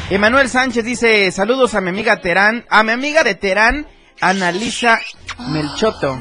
Emanuel 0.10 0.50
Sánchez 0.50 0.84
dice, 0.84 1.32
saludos 1.32 1.76
a 1.76 1.82
mi 1.82 1.90
amiga 1.90 2.22
Terán. 2.22 2.66
A 2.70 2.82
mi 2.82 2.92
amiga 2.92 3.24
de 3.24 3.36
Terán, 3.36 3.86
Analisa 4.22 5.00
Melchoto. 5.40 6.18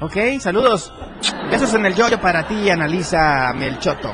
Ok, 0.00 0.16
saludos. 0.40 0.92
Besos 1.50 1.74
en 1.74 1.86
el 1.86 1.94
yoyo 1.94 2.20
para 2.20 2.46
ti, 2.46 2.70
Analisa 2.70 3.52
Melchoto. 3.54 4.12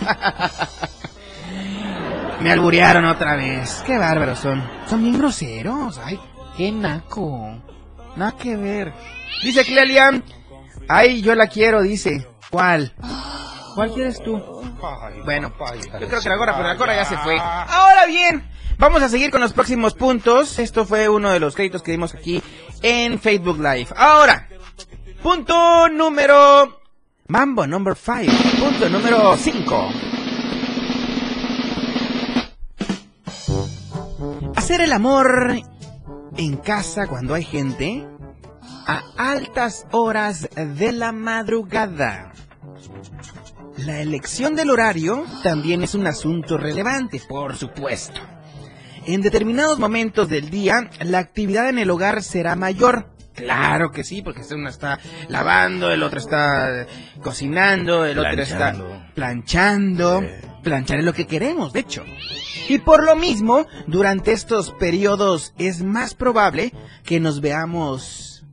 Me 2.40 2.50
alburearon 2.50 3.04
otra 3.04 3.36
vez. 3.36 3.82
Qué 3.86 3.98
bárbaros 3.98 4.38
son. 4.38 4.62
Son 4.86 5.02
bien 5.02 5.18
groseros. 5.18 6.00
Ay, 6.02 6.18
qué 6.56 6.72
naco. 6.72 7.62
Nada 8.16 8.32
que 8.32 8.56
ver. 8.56 8.92
Dice 9.42 9.64
Clelia. 9.64 10.22
Ay, 10.88 11.22
yo 11.22 11.34
la 11.34 11.46
quiero, 11.46 11.82
dice. 11.82 12.26
¿Cuál? 12.50 12.92
¿Cuál 13.74 13.92
quieres 13.92 14.20
tú? 14.22 14.38
Bueno, 15.24 15.52
yo 16.00 16.08
creo 16.08 16.20
que 16.20 16.28
la 16.28 16.36
gorra, 16.36 16.56
pero 16.56 16.68
la 16.68 16.74
gorra 16.74 16.96
ya 16.96 17.04
se 17.04 17.16
fue. 17.18 17.38
Ahora 17.38 18.06
bien, 18.06 18.50
vamos 18.80 19.02
a 19.02 19.08
seguir 19.08 19.30
con 19.30 19.40
los 19.40 19.52
próximos 19.52 19.94
puntos. 19.94 20.58
Esto 20.58 20.84
fue 20.84 21.08
uno 21.08 21.30
de 21.30 21.38
los 21.38 21.54
créditos 21.54 21.82
que 21.82 21.92
dimos 21.92 22.14
aquí 22.14 22.42
en 22.82 23.20
Facebook 23.20 23.58
Live. 23.58 23.88
Ahora, 23.96 24.48
punto 25.22 25.88
número... 25.88 26.80
Mambo 27.28 27.64
number 27.64 27.94
5. 27.94 28.32
Punto 28.58 28.88
número 28.88 29.36
5. 29.36 29.92
Hacer 34.56 34.80
el 34.80 34.92
amor 34.92 35.60
en 36.36 36.56
casa 36.56 37.06
cuando 37.06 37.34
hay 37.34 37.44
gente 37.44 38.04
a 38.84 39.02
altas 39.16 39.86
horas 39.92 40.48
de 40.56 40.90
la 40.90 41.12
madrugada. 41.12 42.32
La 43.76 44.00
elección 44.00 44.56
del 44.56 44.70
horario 44.70 45.24
también 45.44 45.84
es 45.84 45.94
un 45.94 46.08
asunto 46.08 46.58
relevante, 46.58 47.22
por 47.28 47.56
supuesto. 47.56 48.20
En 49.12 49.22
determinados 49.22 49.80
momentos 49.80 50.28
del 50.28 50.50
día, 50.50 50.88
la 51.00 51.18
actividad 51.18 51.68
en 51.68 51.78
el 51.78 51.90
hogar 51.90 52.22
será 52.22 52.54
mayor. 52.54 53.10
Claro 53.34 53.90
que 53.90 54.04
sí, 54.04 54.22
porque 54.22 54.42
uno 54.54 54.68
está 54.68 55.00
lavando, 55.28 55.90
el 55.90 56.04
otro 56.04 56.20
está 56.20 56.86
cocinando, 57.20 58.04
el 58.04 58.20
otro 58.20 58.40
está 58.40 58.72
planchando. 59.16 60.22
Planchar 60.62 61.00
es 61.00 61.04
lo 61.04 61.12
que 61.12 61.26
queremos, 61.26 61.72
de 61.72 61.80
hecho. 61.80 62.04
Y 62.68 62.78
por 62.78 63.02
lo 63.02 63.16
mismo, 63.16 63.66
durante 63.88 64.30
estos 64.30 64.70
periodos 64.70 65.54
es 65.58 65.82
más 65.82 66.14
probable 66.14 66.72
que 67.02 67.18
nos 67.18 67.40
veamos 67.40 68.44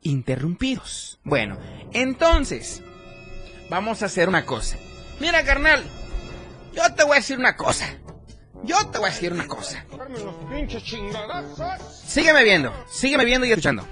interrumpidos. 0.00 1.20
Bueno, 1.22 1.58
entonces, 1.92 2.82
vamos 3.70 4.02
a 4.02 4.06
hacer 4.06 4.28
una 4.28 4.46
cosa. 4.46 4.78
Mira, 5.20 5.44
carnal, 5.44 5.84
yo 6.74 6.92
te 6.92 7.04
voy 7.04 7.12
a 7.12 7.20
decir 7.20 7.38
una 7.38 7.54
cosa. 7.54 7.86
Yo 8.64 8.86
te 8.90 8.98
voy 8.98 9.08
a 9.08 9.12
decir 9.12 9.32
una 9.32 9.46
cosa. 9.46 9.84
Sígueme 12.04 12.44
viendo, 12.44 12.72
sígueme 12.88 13.24
viendo 13.24 13.46
y 13.46 13.50
escuchando. 13.50 13.86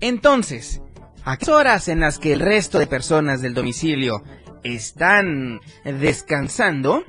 Entonces, 0.00 0.80
a 1.24 1.36
qué 1.36 1.50
horas 1.50 1.88
en 1.88 2.00
las 2.00 2.18
que 2.18 2.32
el 2.32 2.40
resto 2.40 2.78
de 2.78 2.86
personas 2.86 3.42
del 3.42 3.54
domicilio 3.54 4.22
están 4.62 5.60
descansando, 5.84 7.04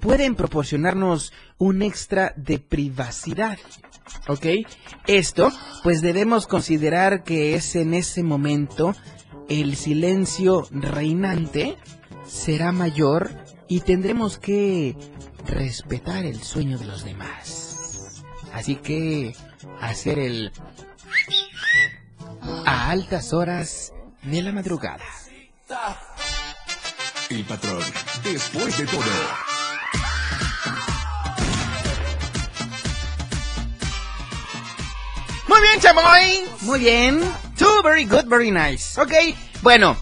pueden 0.00 0.34
proporcionarnos 0.34 1.32
un 1.58 1.82
extra 1.82 2.32
de 2.36 2.58
privacidad. 2.58 3.58
¿Ok? 4.28 4.46
Esto, 5.06 5.52
pues 5.82 6.00
debemos 6.00 6.46
considerar 6.46 7.22
que 7.22 7.54
es 7.54 7.76
en 7.76 7.94
ese 7.94 8.22
momento 8.22 8.94
el 9.48 9.76
silencio 9.76 10.66
reinante 10.70 11.76
será 12.26 12.72
mayor 12.72 13.30
y 13.68 13.80
tendremos 13.80 14.38
que 14.38 14.96
respetar 15.46 16.24
el 16.24 16.42
sueño 16.42 16.78
de 16.78 16.86
los 16.86 17.04
demás. 17.04 18.22
Así 18.52 18.76
que 18.76 19.34
hacer 19.80 20.18
el 20.18 20.52
a 22.66 22.90
altas 22.90 23.32
horas 23.32 23.92
de 24.22 24.42
la 24.42 24.52
madrugada. 24.52 25.04
El 27.28 27.44
patrón. 27.44 27.82
Después 28.24 28.76
de 28.78 28.86
todo. 28.86 29.02
Muy 35.48 35.60
bien, 35.62 35.80
chamoy. 35.80 36.44
Muy 36.62 36.80
bien. 36.80 37.20
Too 37.56 37.82
very 37.82 38.04
good, 38.04 38.26
very 38.26 38.50
nice. 38.50 39.00
Ok, 39.00 39.12
bueno. 39.62 39.96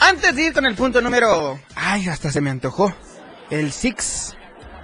Antes 0.00 0.36
de 0.36 0.44
ir 0.44 0.52
con 0.52 0.64
el 0.66 0.74
punto 0.74 1.00
número... 1.00 1.60
Ay, 1.74 2.08
hasta 2.08 2.30
se 2.30 2.40
me 2.40 2.50
antojó. 2.50 2.94
El 3.50 3.72
6. 3.72 4.37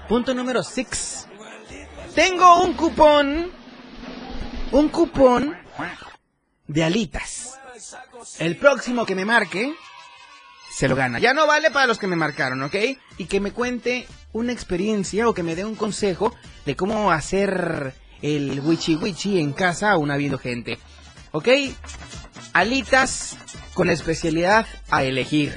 Punto 0.08 0.34
número 0.34 0.62
6. 0.62 1.28
Tengo 2.14 2.62
un 2.62 2.74
cupón. 2.74 3.50
Un 4.72 4.88
cupón 4.88 5.56
de 6.66 6.84
alitas. 6.84 7.58
El 8.38 8.56
próximo 8.56 9.06
que 9.06 9.14
me 9.14 9.24
marque 9.24 9.74
se 10.70 10.88
lo 10.88 10.96
gana. 10.96 11.18
Ya 11.18 11.32
no 11.32 11.46
vale 11.46 11.70
para 11.70 11.86
los 11.86 11.98
que 11.98 12.06
me 12.06 12.16
marcaron, 12.16 12.62
¿ok? 12.62 12.74
Y 13.18 13.26
que 13.26 13.40
me 13.40 13.52
cuente 13.52 14.06
una 14.32 14.52
experiencia 14.52 15.28
o 15.28 15.34
que 15.34 15.42
me 15.42 15.54
dé 15.54 15.64
un 15.64 15.76
consejo 15.76 16.34
de 16.66 16.76
cómo 16.76 17.10
hacer 17.10 17.94
el 18.20 18.60
wichi 18.60 18.96
wichi 18.96 19.38
en 19.38 19.52
casa 19.52 19.92
aún 19.92 20.10
habiendo 20.10 20.38
gente. 20.38 20.78
¿Ok? 21.32 21.48
Alitas 22.52 23.36
con 23.74 23.88
especialidad 23.90 24.66
a 24.90 25.02
elegir. 25.04 25.56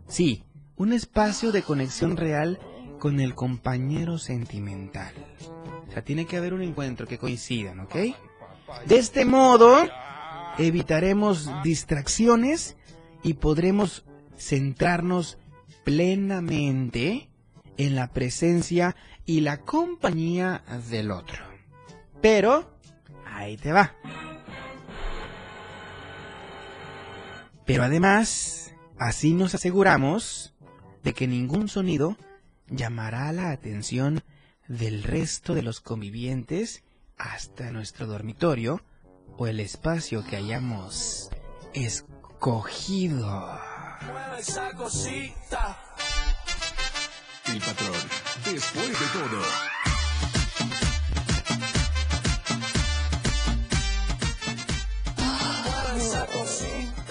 sí, 0.08 0.44
un 0.76 0.94
espacio 0.94 1.52
de 1.52 1.62
conexión 1.62 2.18
real 2.18 2.60
con 3.02 3.20
el 3.20 3.34
compañero 3.34 4.20
sentimental. 4.20 5.12
O 5.90 5.92
sea, 5.92 6.04
tiene 6.04 6.28
que 6.28 6.38
haber 6.38 6.54
un 6.54 6.62
encuentro 6.62 7.08
que 7.08 7.18
coincidan, 7.18 7.80
¿ok? 7.80 7.96
De 8.86 9.00
este 9.00 9.26
modo, 9.26 9.90
evitaremos 10.60 11.50
distracciones 11.64 12.78
y 13.24 13.34
podremos 13.34 14.06
centrarnos 14.38 15.40
plenamente 15.84 17.32
en 17.78 17.96
la 17.96 18.14
presencia 18.14 18.96
y 19.26 19.42
la 19.42 19.62
compañía 19.62 20.64
del 20.92 21.10
otro. 21.10 21.44
Pero, 22.22 22.78
ahí 23.26 23.58
te 23.58 23.72
va. 23.72 23.96
Pero 27.66 27.84
además, 27.84 28.76
así 29.00 29.34
nos 29.34 29.56
aseguramos 29.56 30.54
de 31.02 31.14
que 31.14 31.26
ningún 31.26 31.68
sonido 31.68 32.16
llamará 32.72 33.32
la 33.34 33.52
atención 33.52 34.24
del 34.68 35.04
resto 35.04 35.54
de 35.54 35.62
los 35.62 35.82
convivientes 35.82 36.84
hasta 37.18 37.72
nuestro 37.72 38.08
dormitorio 38.08 38.82
o 39.38 39.48
el 39.48 39.60
espacio 39.60 40.26
que 40.26 40.38
hayamos 40.38 41.30
escogido. 41.74 43.60
esa 44.40 44.72
cosita. 44.72 45.78
El 47.46 47.60
patrón, 47.60 47.92
después 48.46 48.88
de 48.88 49.06
todo. 49.14 49.42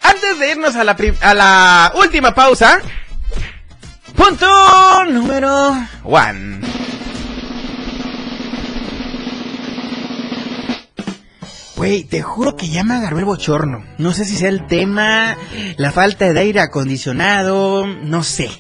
Antes 0.03 0.39
de 0.39 0.51
irnos 0.51 0.77
a 0.77 0.85
la, 0.85 0.97
a 1.23 1.35
la 1.35 1.93
última 1.97 2.35
pausa, 2.35 2.81
punto 4.15 5.05
número 5.07 5.75
one. 6.05 6.80
Güey, 11.81 12.05
te 12.05 12.21
juro 12.21 12.57
que 12.57 12.69
ya 12.69 12.85
me 12.85 12.93
agarró 12.93 13.21
el 13.21 13.25
bochorno. 13.25 13.83
No 13.97 14.13
sé 14.13 14.27
si 14.27 14.37
sea 14.37 14.51
el 14.51 14.67
tema, 14.67 15.39
la 15.79 15.91
falta 15.91 16.31
de 16.31 16.39
aire 16.39 16.61
acondicionado, 16.61 17.87
no 17.87 18.23
sé. 18.23 18.51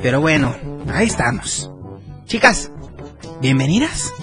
Pero 0.00 0.20
bueno, 0.20 0.54
ahí 0.94 1.08
estamos. 1.08 1.72
Chicas, 2.24 2.70
bienvenidas. 3.40 4.14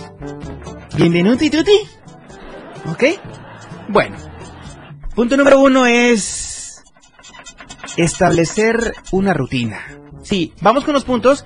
Bienvenuti 0.95 1.49
tuti. 1.49 1.77
¿Ok? 2.89 3.03
Bueno, 3.89 4.15
punto 5.15 5.35
número 5.35 5.59
uno 5.59 5.85
es 5.85 6.81
establecer 7.97 8.93
una 9.11 9.33
rutina. 9.33 9.81
Sí, 10.21 10.53
vamos 10.61 10.85
con 10.85 10.93
los 10.93 11.03
puntos 11.03 11.43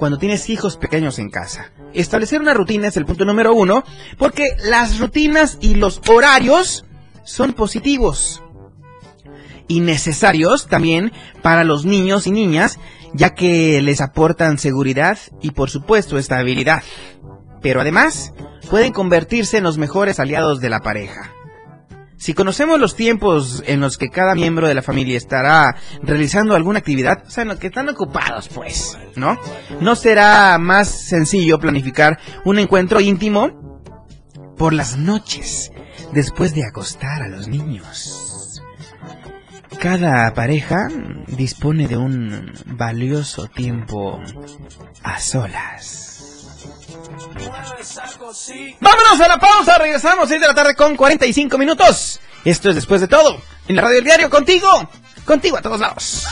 cuando 0.00 0.16
tienes 0.16 0.48
hijos 0.48 0.78
pequeños 0.78 1.18
en 1.18 1.28
casa. 1.28 1.72
Establecer 1.92 2.40
una 2.40 2.54
rutina 2.54 2.88
es 2.88 2.96
el 2.96 3.04
punto 3.04 3.26
número 3.26 3.52
uno 3.52 3.84
porque 4.16 4.56
las 4.64 4.98
rutinas 4.98 5.58
y 5.60 5.74
los 5.74 6.00
horarios 6.08 6.86
son 7.22 7.52
positivos 7.52 8.42
y 9.68 9.80
necesarios 9.80 10.68
también 10.68 11.12
para 11.42 11.64
los 11.64 11.84
niños 11.84 12.26
y 12.26 12.30
niñas 12.30 12.78
ya 13.12 13.34
que 13.34 13.82
les 13.82 14.00
aportan 14.00 14.56
seguridad 14.56 15.18
y 15.42 15.50
por 15.50 15.68
supuesto 15.68 16.16
estabilidad. 16.16 16.82
Pero 17.60 17.82
además 17.82 18.32
pueden 18.70 18.94
convertirse 18.94 19.58
en 19.58 19.64
los 19.64 19.76
mejores 19.76 20.18
aliados 20.18 20.62
de 20.62 20.70
la 20.70 20.80
pareja. 20.80 21.34
Si 22.20 22.34
conocemos 22.34 22.78
los 22.78 22.96
tiempos 22.96 23.62
en 23.66 23.80
los 23.80 23.96
que 23.96 24.10
cada 24.10 24.34
miembro 24.34 24.68
de 24.68 24.74
la 24.74 24.82
familia 24.82 25.16
estará 25.16 25.76
realizando 26.02 26.54
alguna 26.54 26.80
actividad, 26.80 27.22
o 27.26 27.30
sea, 27.30 27.42
en 27.42 27.48
los 27.48 27.58
que 27.58 27.68
están 27.68 27.88
ocupados, 27.88 28.50
pues, 28.50 28.98
¿no? 29.16 29.38
No 29.80 29.96
será 29.96 30.58
más 30.58 30.88
sencillo 30.88 31.58
planificar 31.58 32.18
un 32.44 32.58
encuentro 32.58 33.00
íntimo 33.00 33.88
por 34.58 34.74
las 34.74 34.98
noches, 34.98 35.72
después 36.12 36.54
de 36.54 36.66
acostar 36.66 37.22
a 37.22 37.28
los 37.28 37.48
niños. 37.48 38.60
Cada 39.80 40.30
pareja 40.34 40.88
dispone 41.26 41.88
de 41.88 41.96
un 41.96 42.52
valioso 42.66 43.46
tiempo 43.46 44.20
a 45.02 45.18
solas. 45.20 46.09
Vámonos 48.80 49.20
a 49.20 49.28
la 49.28 49.38
pausa, 49.38 49.78
regresamos 49.78 50.28
6 50.28 50.40
de 50.40 50.46
la 50.46 50.54
tarde 50.54 50.74
con 50.74 50.96
45 50.96 51.58
minutos. 51.58 52.20
Esto 52.44 52.70
es 52.70 52.74
después 52.74 53.00
de 53.00 53.08
todo, 53.08 53.40
en 53.68 53.76
la 53.76 53.82
radio 53.82 53.96
del 53.96 54.04
diario 54.04 54.30
contigo, 54.30 54.68
contigo 55.24 55.56
a 55.58 55.62
todos 55.62 55.80
lados. 55.80 56.26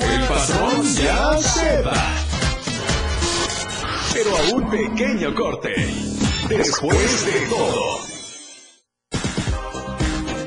El 0.00 0.26
patrón 0.26 0.94
ya 0.94 1.38
sepa. 1.38 2.20
Pero 4.12 4.36
a 4.36 4.40
un 4.54 4.70
pequeño 4.70 5.34
corte. 5.34 5.72
Después 6.48 7.26
de 7.26 7.40
todo. 7.48 8.00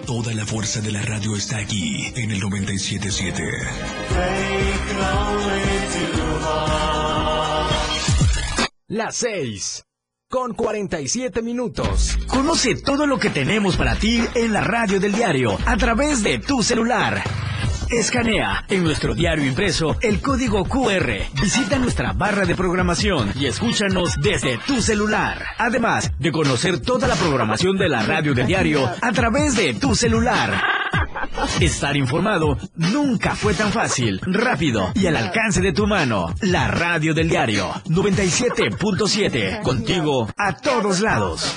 Toda 0.05 0.33
la 0.33 0.45
fuerza 0.45 0.81
de 0.81 0.91
la 0.91 1.01
radio 1.01 1.35
está 1.35 1.57
aquí 1.57 2.11
en 2.15 2.31
el 2.31 2.39
977. 2.39 3.43
Las 8.93 9.15
6 9.15 9.85
con 10.29 10.53
47 10.53 11.41
minutos. 11.41 12.15
Conoce 12.27 12.75
todo 12.75 13.07
lo 13.07 13.17
que 13.17 13.31
tenemos 13.31 13.75
para 13.75 13.95
ti 13.95 14.21
en 14.35 14.53
la 14.53 14.61
radio 14.61 14.99
del 14.99 15.13
diario 15.13 15.57
a 15.65 15.77
través 15.77 16.21
de 16.21 16.37
tu 16.37 16.61
celular. 16.61 17.23
Escanea 17.89 18.65
en 18.69 18.83
nuestro 18.83 19.15
diario 19.15 19.47
impreso 19.47 19.97
el 19.99 20.21
código 20.21 20.63
QR. 20.65 21.09
Visita 21.41 21.79
nuestra 21.79 22.13
barra 22.13 22.45
de 22.45 22.53
programación 22.53 23.31
y 23.33 23.47
escúchanos 23.47 24.13
desde 24.21 24.59
tu 24.59 24.79
celular. 24.79 25.43
Además 25.57 26.11
de 26.19 26.31
conocer 26.31 26.79
toda 26.79 27.07
la 27.07 27.15
programación 27.15 27.75
de 27.77 27.89
la 27.89 28.03
radio 28.03 28.35
del 28.35 28.45
diario 28.45 28.87
a 29.01 29.11
través 29.11 29.55
de 29.55 29.73
tu 29.73 29.95
celular. 29.95 30.82
Estar 31.59 31.97
informado 31.97 32.57
nunca 32.75 33.35
fue 33.35 33.53
tan 33.53 33.71
fácil, 33.71 34.19
rápido 34.23 34.91
y 34.95 35.07
al 35.07 35.17
alcance 35.17 35.61
de 35.61 35.73
tu 35.73 35.87
mano. 35.87 36.33
La 36.41 36.69
radio 36.69 37.13
del 37.13 37.29
diario 37.29 37.69
97.7. 37.85 39.61
Contigo 39.61 40.27
a 40.37 40.55
todos 40.55 41.01
lados. 41.01 41.53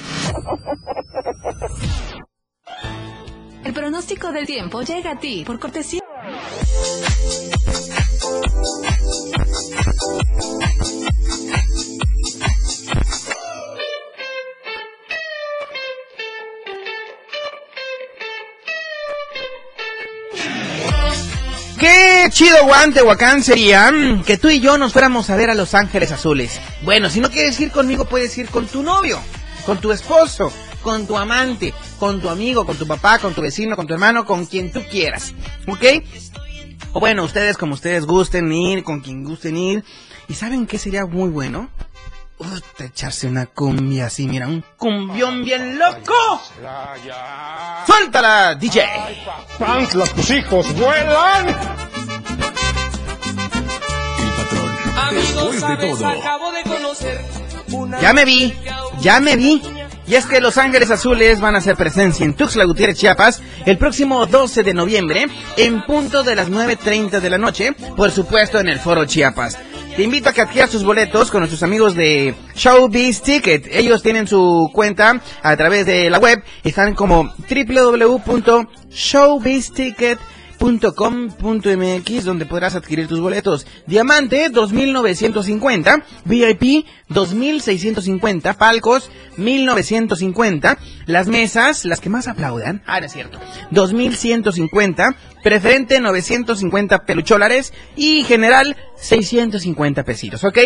El 3.65 3.73
pronóstico 3.73 4.33
del 4.33 4.47
tiempo 4.47 4.83
llega 4.83 5.13
a 5.13 5.19
ti 5.19 5.45
por 5.47 5.59
cortesía. 5.59 6.01
Chido 22.31 22.65
guante, 22.65 23.03
Huacán, 23.03 23.43
sería 23.43 23.93
que 24.25 24.37
tú 24.37 24.49
y 24.49 24.61
yo 24.61 24.79
nos 24.79 24.93
fuéramos 24.93 25.31
a 25.31 25.37
ver 25.37 25.49
a 25.49 25.55
Los 25.55 25.75
Ángeles 25.75 26.11
Azules. 26.13 26.61
Bueno, 26.83 27.09
si 27.09 27.21
no 27.21 27.31
quieres 27.31 27.59
ir 27.61 27.71
conmigo, 27.71 28.05
puedes 28.05 28.37
ir 28.37 28.49
con 28.49 28.67
tu 28.67 28.83
novio, 28.83 29.21
con 29.65 29.79
tu 29.79 29.93
esposo, 29.93 30.53
con 30.83 31.07
tu 31.07 31.17
amante, 31.17 31.73
con 31.99 32.21
tu 32.21 32.29
amigo, 32.29 32.67
con 32.67 32.77
tu 32.77 32.87
papá, 32.87 33.19
con 33.19 33.33
tu 33.33 33.43
vecino, 33.43 33.77
con 33.77 33.87
tu 33.87 33.95
hermano, 33.95 34.25
con 34.25 34.45
quien 34.47 34.73
tú 34.73 34.83
quieras. 34.91 35.35
¿Ok? 35.69 35.85
O 36.93 37.01
bueno, 37.01 37.25
ustedes 37.25 37.57
como 37.57 37.75
ustedes 37.75 38.07
gusten 38.07 38.51
ir, 38.53 38.83
con 38.83 39.01
quien 39.01 39.23
gusten 39.23 39.57
ir. 39.57 39.85
¿Y 40.29 40.35
saben 40.35 40.67
qué 40.67 40.79
sería 40.79 41.07
muy 41.07 41.31
bueno? 41.31 41.71
Uf, 42.39 42.81
echarse 42.81 43.29
una 43.29 43.47
cumbia 43.47 44.07
así, 44.07 44.27
mira, 44.27 44.47
un 44.47 44.63
cumbión 44.77 45.45
bien 45.45 45.79
loco. 45.79 46.43
¡Suéltala, 47.87 48.55
DJ! 48.57 48.85
¡Fans, 49.59 49.95
los 49.95 50.13
tus 50.13 50.31
hijos 50.31 50.75
vuelan! 50.75 51.96
Después 55.13 55.61
de 55.61 55.77
todo. 55.77 56.07
acabo 56.07 56.53
de 56.53 56.63
conocer 56.63 57.21
una... 57.73 58.01
Ya 58.01 58.13
me 58.13 58.25
vi, 58.25 58.55
ya 59.01 59.21
me 59.21 59.37
vi. 59.37 59.63
Y 60.09 60.15
es 60.15 60.27
que 60.27 60.41
Los 60.41 60.57
Ángeles 60.57 60.91
Azules 60.91 61.41
van 61.41 61.57
a 61.57 61.59
hacer 61.59 61.75
presencia 61.75 62.25
en 62.25 62.35
Tuxtla 62.35 62.65
Gutiérrez, 62.65 62.97
Chiapas, 62.97 63.43
el 63.65 63.77
próximo 63.77 64.27
12 64.27 64.63
de 64.63 64.73
noviembre, 64.73 65.27
en 65.57 65.85
punto 65.85 66.23
de 66.23 66.37
las 66.37 66.49
9.30 66.49 67.21
de 67.21 67.31
la 67.31 67.39
noche, 67.39 67.73
por 67.97 68.13
supuesto 68.13 68.61
en 68.61 68.69
el 68.69 68.79
Foro 68.79 69.05
Chiapas. 69.05 69.59
Te 69.97 70.03
invito 70.03 70.29
a 70.29 70.33
que 70.33 70.43
adquieras 70.43 70.71
tus 70.71 70.85
boletos 70.85 71.31
con 71.31 71.41
nuestros 71.41 71.63
amigos 71.63 71.95
de 71.95 72.35
Showbiz 72.55 73.23
Ticket. 73.23 73.67
Ellos 73.71 74.03
tienen 74.03 74.29
su 74.29 74.71
cuenta 74.73 75.23
a 75.43 75.57
través 75.57 75.87
de 75.87 76.11
la 76.11 76.19
web. 76.19 76.45
Están 76.63 76.95
como 76.95 77.35
www.showbizticket.com.mx 80.67 82.25
donde 82.25 82.47
podrás 82.47 82.75
adquirir 82.75 83.07
tus 83.09 83.21
boletos. 83.21 83.67
Diamante 83.87 84.49
2950, 84.51 86.03
VIP 86.25 86.87
2650, 87.09 88.55
palcos 88.55 89.11
1950, 89.37 90.79
las 91.07 91.29
mesas, 91.29 91.85
las 91.85 92.01
que 92.01 92.11
más 92.11 92.27
aplaudan, 92.27 92.83
ah, 92.87 92.99
no 93.01 93.07
es 93.07 93.13
cierto, 93.13 93.39
2150, 93.71 95.17
preferente 95.47 96.01
950 96.01 97.05
pelucholares 97.05 97.73
y 97.95 98.25
general 98.25 98.77
650 98.97 100.03
pesitos, 100.03 100.43
¿ok? 100.43 100.59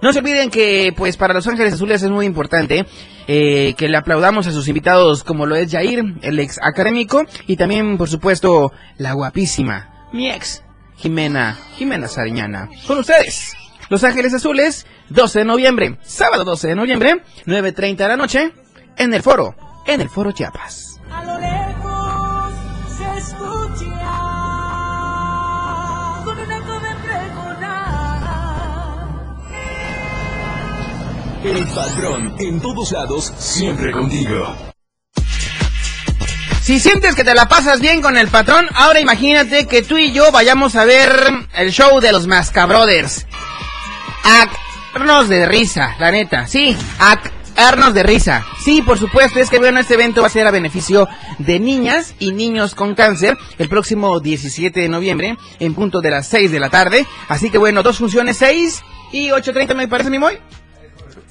No 0.00 0.10
se 0.14 0.20
olviden 0.20 0.48
que 0.48 0.94
pues 0.96 1.18
para 1.18 1.34
Los 1.34 1.46
Ángeles 1.48 1.74
Azules 1.74 2.02
es 2.02 2.08
muy 2.08 2.24
importante 2.24 2.86
eh, 3.26 3.74
que 3.76 3.90
le 3.90 3.98
aplaudamos 3.98 4.46
a 4.46 4.52
sus 4.52 4.68
invitados 4.68 5.22
como 5.22 5.44
lo 5.44 5.54
es 5.54 5.70
Jair, 5.70 6.02
el 6.22 6.38
ex 6.40 6.58
académico 6.62 7.26
y 7.46 7.58
también 7.58 7.98
por 7.98 8.08
supuesto 8.08 8.72
la 8.96 9.12
guapísima, 9.12 10.08
mi 10.14 10.30
ex, 10.30 10.62
Jimena, 10.96 11.58
Jimena 11.76 12.08
Sariñana. 12.08 12.70
Con 12.86 13.00
ustedes, 13.00 13.52
Los 13.90 14.02
Ángeles 14.02 14.32
Azules, 14.32 14.86
12 15.10 15.40
de 15.40 15.44
noviembre, 15.44 15.98
sábado 16.04 16.44
12 16.44 16.68
de 16.68 16.74
noviembre, 16.74 17.22
9.30 17.44 17.96
de 17.96 18.08
la 18.08 18.16
noche, 18.16 18.54
en 18.96 19.12
el 19.12 19.22
foro, 19.22 19.54
en 19.86 20.00
el 20.00 20.08
foro 20.08 20.32
Chiapas. 20.32 20.98
El 31.44 31.66
patrón 31.66 32.36
en 32.38 32.60
todos 32.60 32.92
lados, 32.92 33.32
siempre 33.36 33.90
contigo. 33.90 34.54
Si 36.62 36.78
sientes 36.78 37.16
que 37.16 37.24
te 37.24 37.34
la 37.34 37.48
pasas 37.48 37.80
bien 37.80 38.00
con 38.00 38.16
el 38.16 38.28
patrón, 38.28 38.68
ahora 38.76 39.00
imagínate 39.00 39.66
que 39.66 39.82
tú 39.82 39.98
y 39.98 40.12
yo 40.12 40.30
vayamos 40.30 40.76
a 40.76 40.84
ver 40.84 41.10
el 41.56 41.72
show 41.72 41.98
de 41.98 42.12
los 42.12 42.28
Mascabrothers. 42.28 43.26
A 44.22 44.46
caernos 44.92 45.28
de 45.28 45.46
risa, 45.46 45.96
la 45.98 46.12
neta, 46.12 46.46
sí, 46.46 46.76
a 47.00 47.20
caernos 47.56 47.92
de 47.92 48.04
risa. 48.04 48.46
Sí, 48.62 48.80
por 48.80 48.96
supuesto, 48.96 49.40
es 49.40 49.50
que 49.50 49.58
bueno, 49.58 49.80
este 49.80 49.94
evento 49.94 50.20
va 50.20 50.28
a 50.28 50.30
ser 50.30 50.46
a 50.46 50.52
beneficio 50.52 51.08
de 51.38 51.58
niñas 51.58 52.14
y 52.20 52.30
niños 52.30 52.76
con 52.76 52.94
cáncer 52.94 53.36
el 53.58 53.68
próximo 53.68 54.20
17 54.20 54.78
de 54.78 54.88
noviembre 54.88 55.36
en 55.58 55.74
punto 55.74 56.00
de 56.00 56.10
las 56.10 56.28
6 56.28 56.52
de 56.52 56.60
la 56.60 56.70
tarde. 56.70 57.04
Así 57.26 57.50
que 57.50 57.58
bueno, 57.58 57.82
dos 57.82 57.98
funciones, 57.98 58.36
6 58.36 58.80
y 59.10 59.30
8.30 59.30 59.74
me 59.74 59.88
parece, 59.88 60.08
mi 60.08 60.20
moy. 60.20 60.38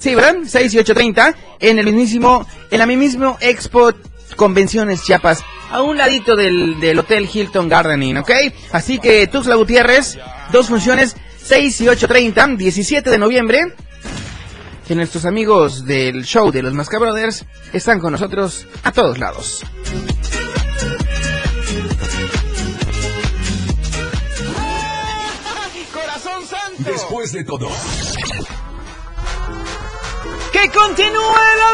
Sí, 0.02 0.16
¿verdad? 0.16 0.38
6 0.44 0.74
y 0.74 0.78
8.30 0.78 1.34
en 1.60 1.78
el 1.78 1.86
mismísimo, 1.86 2.44
en 2.72 2.78
la 2.80 2.86
mismo 2.86 3.38
Expo 3.40 3.92
Convenciones 4.34 5.04
Chiapas, 5.04 5.44
a 5.70 5.80
un 5.80 5.96
ladito 5.96 6.34
del, 6.34 6.80
del 6.80 6.98
Hotel 6.98 7.28
Hilton 7.32 7.68
Gardening, 7.68 8.16
¿ok? 8.16 8.32
Así 8.72 8.98
que 8.98 9.28
Tuxla 9.28 9.54
Gutiérrez, 9.54 10.18
dos 10.50 10.66
funciones, 10.66 11.16
6 11.44 11.82
y 11.82 11.84
8.30, 11.84 12.56
17 12.56 13.10
de 13.10 13.18
noviembre. 13.18 13.74
Que 14.88 14.96
nuestros 14.96 15.24
amigos 15.24 15.86
del 15.86 16.24
show 16.24 16.50
de 16.50 16.62
los 16.62 16.74
Mascabrothers 16.74 17.44
están 17.72 18.00
con 18.00 18.10
nosotros 18.10 18.66
a 18.82 18.90
todos 18.90 19.20
lados. 19.20 19.62
Corazón 25.92 26.44
santo. 26.44 26.90
Después 26.90 27.32
de 27.32 27.44
todo. 27.44 27.70
¡Que 30.52 30.70
continúe 30.70 31.32
la 31.58 31.72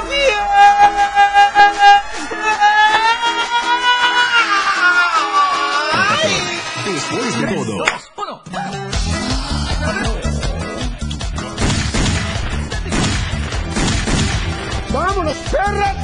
Después 6.86 7.40
de 7.40 7.46
todo. 7.64 7.84
¡Vámonos, 14.90 15.36
perra! 15.50 15.94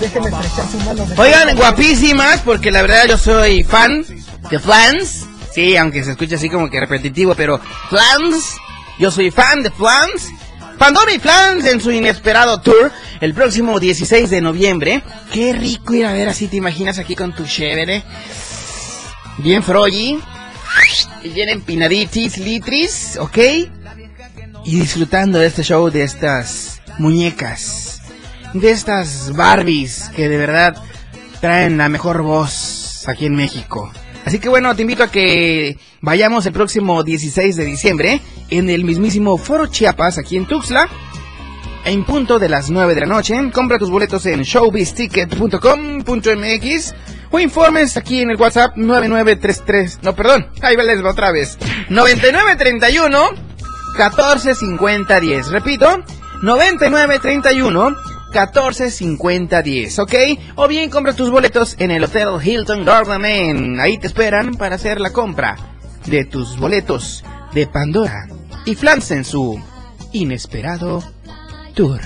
Déjenme 0.00 0.28
estrechar 0.28 0.66
su 0.68 0.78
mano. 0.78 1.06
Oigan, 1.16 1.56
guapísimas, 1.56 2.40
porque 2.40 2.70
la 2.70 2.82
verdad 2.82 3.06
yo 3.08 3.16
soy 3.16 3.62
fan 3.62 4.04
de 4.50 4.58
Flans. 4.58 5.31
Sí, 5.54 5.76
aunque 5.76 6.02
se 6.02 6.12
escucha 6.12 6.36
así 6.36 6.48
como 6.48 6.70
que 6.70 6.80
repetitivo, 6.80 7.34
pero 7.34 7.60
Flans. 7.88 8.56
Yo 8.98 9.10
soy 9.10 9.30
fan 9.30 9.62
de 9.62 9.70
Flans. 9.70 10.30
Pandora 10.78 11.12
y 11.12 11.18
Flans 11.18 11.64
en 11.66 11.80
su 11.80 11.90
inesperado 11.92 12.60
tour 12.60 12.90
el 13.20 13.34
próximo 13.34 13.78
16 13.78 14.30
de 14.30 14.40
noviembre. 14.40 15.02
Qué 15.32 15.52
rico 15.52 15.94
ir 15.94 16.06
a 16.06 16.12
ver 16.12 16.28
así, 16.28 16.48
te 16.48 16.56
imaginas 16.56 16.98
aquí 16.98 17.14
con 17.14 17.34
tu 17.34 17.44
chévere. 17.44 18.02
Bien 19.38 19.62
froggy. 19.62 20.18
Bien 21.22 21.48
empinaditis, 21.50 22.38
litris, 22.38 23.16
¿ok? 23.20 23.38
Y 24.64 24.80
disfrutando 24.80 25.38
de 25.38 25.46
este 25.46 25.62
show 25.62 25.90
de 25.90 26.02
estas 26.02 26.80
muñecas. 26.98 28.00
De 28.54 28.70
estas 28.70 29.34
Barbies 29.34 30.10
que 30.16 30.28
de 30.28 30.36
verdad 30.36 30.76
traen 31.40 31.78
la 31.78 31.88
mejor 31.88 32.22
voz 32.22 33.04
aquí 33.06 33.26
en 33.26 33.34
México. 33.34 33.92
Así 34.24 34.38
que 34.38 34.48
bueno, 34.48 34.74
te 34.74 34.82
invito 34.82 35.02
a 35.02 35.10
que 35.10 35.76
vayamos 36.00 36.46
el 36.46 36.52
próximo 36.52 37.02
16 37.02 37.56
de 37.56 37.64
diciembre 37.64 38.20
en 38.50 38.70
el 38.70 38.84
mismísimo 38.84 39.36
Foro 39.36 39.66
Chiapas 39.66 40.18
aquí 40.18 40.36
en 40.36 40.46
Tuxtla. 40.46 40.88
En 41.84 42.04
punto 42.04 42.38
de 42.38 42.48
las 42.48 42.70
9 42.70 42.94
de 42.94 43.00
la 43.00 43.06
noche, 43.06 43.34
compra 43.52 43.78
tus 43.78 43.90
boletos 43.90 44.24
en 44.26 44.42
showbizticket.com.mx 44.42 46.94
o 47.32 47.40
informes 47.40 47.96
aquí 47.96 48.20
en 48.20 48.30
el 48.30 48.36
WhatsApp 48.36 48.76
9933. 48.76 50.00
No, 50.02 50.14
perdón, 50.14 50.46
ahí 50.62 50.76
les 50.76 51.04
va 51.04 51.10
otra 51.10 51.32
vez. 51.32 51.58
9931 51.88 53.30
145010. 53.96 55.50
Repito, 55.50 56.04
9931 56.42 58.11
145010, 58.32 59.98
¿ok? 59.98 60.14
O 60.56 60.68
bien 60.68 60.90
compra 60.90 61.12
tus 61.12 61.30
boletos 61.30 61.76
en 61.78 61.90
el 61.90 62.04
Hotel 62.04 62.28
Hilton 62.42 62.84
Garden 62.84 63.24
Inn. 63.26 63.80
Ahí 63.80 63.98
te 63.98 64.06
esperan 64.06 64.54
para 64.54 64.76
hacer 64.76 65.00
la 65.00 65.12
compra 65.12 65.56
de 66.06 66.24
tus 66.24 66.58
boletos 66.58 67.24
de 67.52 67.66
Pandora 67.66 68.26
y 68.64 68.74
Flans 68.74 69.10
en 69.10 69.24
su 69.24 69.60
inesperado 70.12 71.02
tour. 71.74 72.00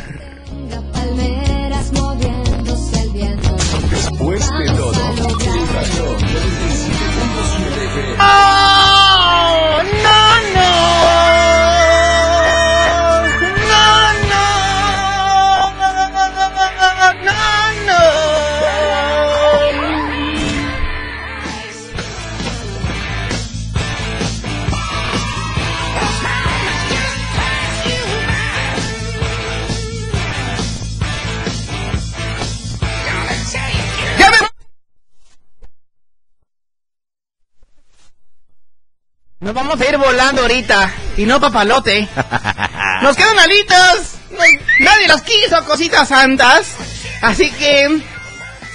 Nos 39.47 39.55
vamos 39.55 39.81
a 39.81 39.89
ir 39.89 39.97
volando 39.97 40.43
ahorita. 40.43 40.93
Y 41.17 41.25
no 41.25 41.41
papalote. 41.41 42.09
Nos 43.03 43.17
quedan 43.17 43.39
alitas. 43.39 44.17
No- 44.33 44.39
nadie 44.85 45.07
las 45.07 45.23
quiso, 45.23 45.65
cositas 45.65 46.09
santas. 46.09 46.75
Así 47.23 47.53
que, 47.53 48.01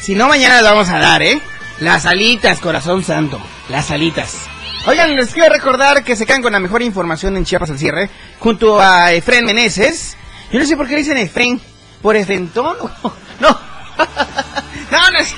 si 0.01 0.15
no, 0.15 0.30
mañana 0.30 0.61
las 0.61 0.72
vamos 0.72 0.88
a 0.88 0.97
dar, 0.99 1.22
¿eh? 1.24 1.41
Las 1.82 2.05
alitas, 2.05 2.59
corazón 2.61 3.03
santo. 3.03 3.38
Las 3.67 3.91
alitas. 3.91 4.34
Oigan, 4.86 5.13
les 5.17 5.34
quiero 5.34 5.53
recordar 5.53 6.05
que 6.05 6.15
se 6.15 6.26
quedan 6.26 6.41
con 6.41 6.53
la 6.53 6.59
mejor 6.61 6.82
información 6.82 7.36
en 7.36 7.43
Chiapas 7.43 7.69
al 7.72 7.78
cierre. 7.78 8.09
Junto 8.39 8.80
a 8.80 9.11
Efren 9.11 9.43
Meneses. 9.45 10.15
Yo 10.53 10.59
no 10.59 10.65
sé 10.65 10.78
por 10.78 10.88
qué 10.88 10.93
le 10.93 10.99
dicen 11.01 11.17
Efren. 11.17 11.59
¿Por 12.01 12.15
Efrentón? 12.15 12.78
No. 13.41 13.59
No, 14.91 15.11
no 15.11 15.19
es... 15.19 15.34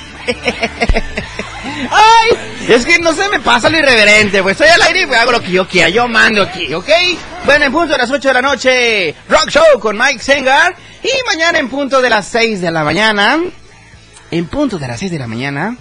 Ay, 1.90 2.30
es 2.68 2.84
que 2.84 2.98
no 2.98 3.12
se 3.12 3.28
me 3.28 3.40
pasa 3.40 3.68
lo 3.68 3.78
irreverente, 3.78 4.42
pues 4.42 4.60
estoy 4.60 4.68
al 4.68 4.82
aire 4.82 5.06
y 5.10 5.14
hago 5.14 5.32
lo 5.32 5.40
que 5.40 5.50
yo 5.50 5.68
quiera, 5.68 5.88
yo 5.88 6.08
mando 6.08 6.42
aquí, 6.42 6.72
¿ok? 6.72 6.88
Bueno, 7.44 7.66
en 7.66 7.72
punto 7.72 7.92
de 7.92 7.98
las 7.98 8.10
8 8.10 8.28
de 8.28 8.34
la 8.34 8.42
noche, 8.42 9.14
Rock 9.28 9.50
Show 9.50 9.80
con 9.80 9.98
Mike 9.98 10.20
Sengar. 10.20 10.74
Y 11.02 11.10
mañana 11.26 11.58
en 11.58 11.68
punto 11.68 12.00
de 12.00 12.08
las 12.08 12.26
6 12.28 12.60
de 12.62 12.70
la 12.70 12.84
mañana, 12.84 13.38
en 14.30 14.46
punto 14.46 14.78
de 14.78 14.88
las 14.88 15.00
6 15.00 15.12
de 15.12 15.18
la 15.18 15.26
mañana, 15.26 15.76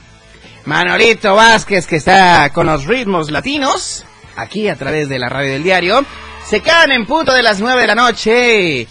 Manolito 0.66 1.36
Vázquez, 1.36 1.88
que 1.88 1.96
está 1.96 2.50
con 2.52 2.66
los 2.68 2.86
ritmos 2.86 3.32
latinos, 3.32 4.04
aquí 4.36 4.68
a 4.68 4.76
través 4.76 5.08
de 5.08 5.20
la 5.20 5.30
radio 5.30 5.54
del 5.54 5.64
diario, 5.64 6.06
se 6.46 6.62
quedan 6.62 6.91
en 6.91 7.06
punto 7.06 7.34
de 7.34 7.44
las 7.44 7.60
9 7.62 7.82
de 7.82 7.88
la 7.88 7.96
noche 7.96 8.88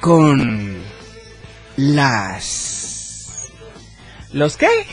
con 0.00 0.82
las... 1.76 3.42
¿Los 4.32 4.56
qué? 4.56 4.86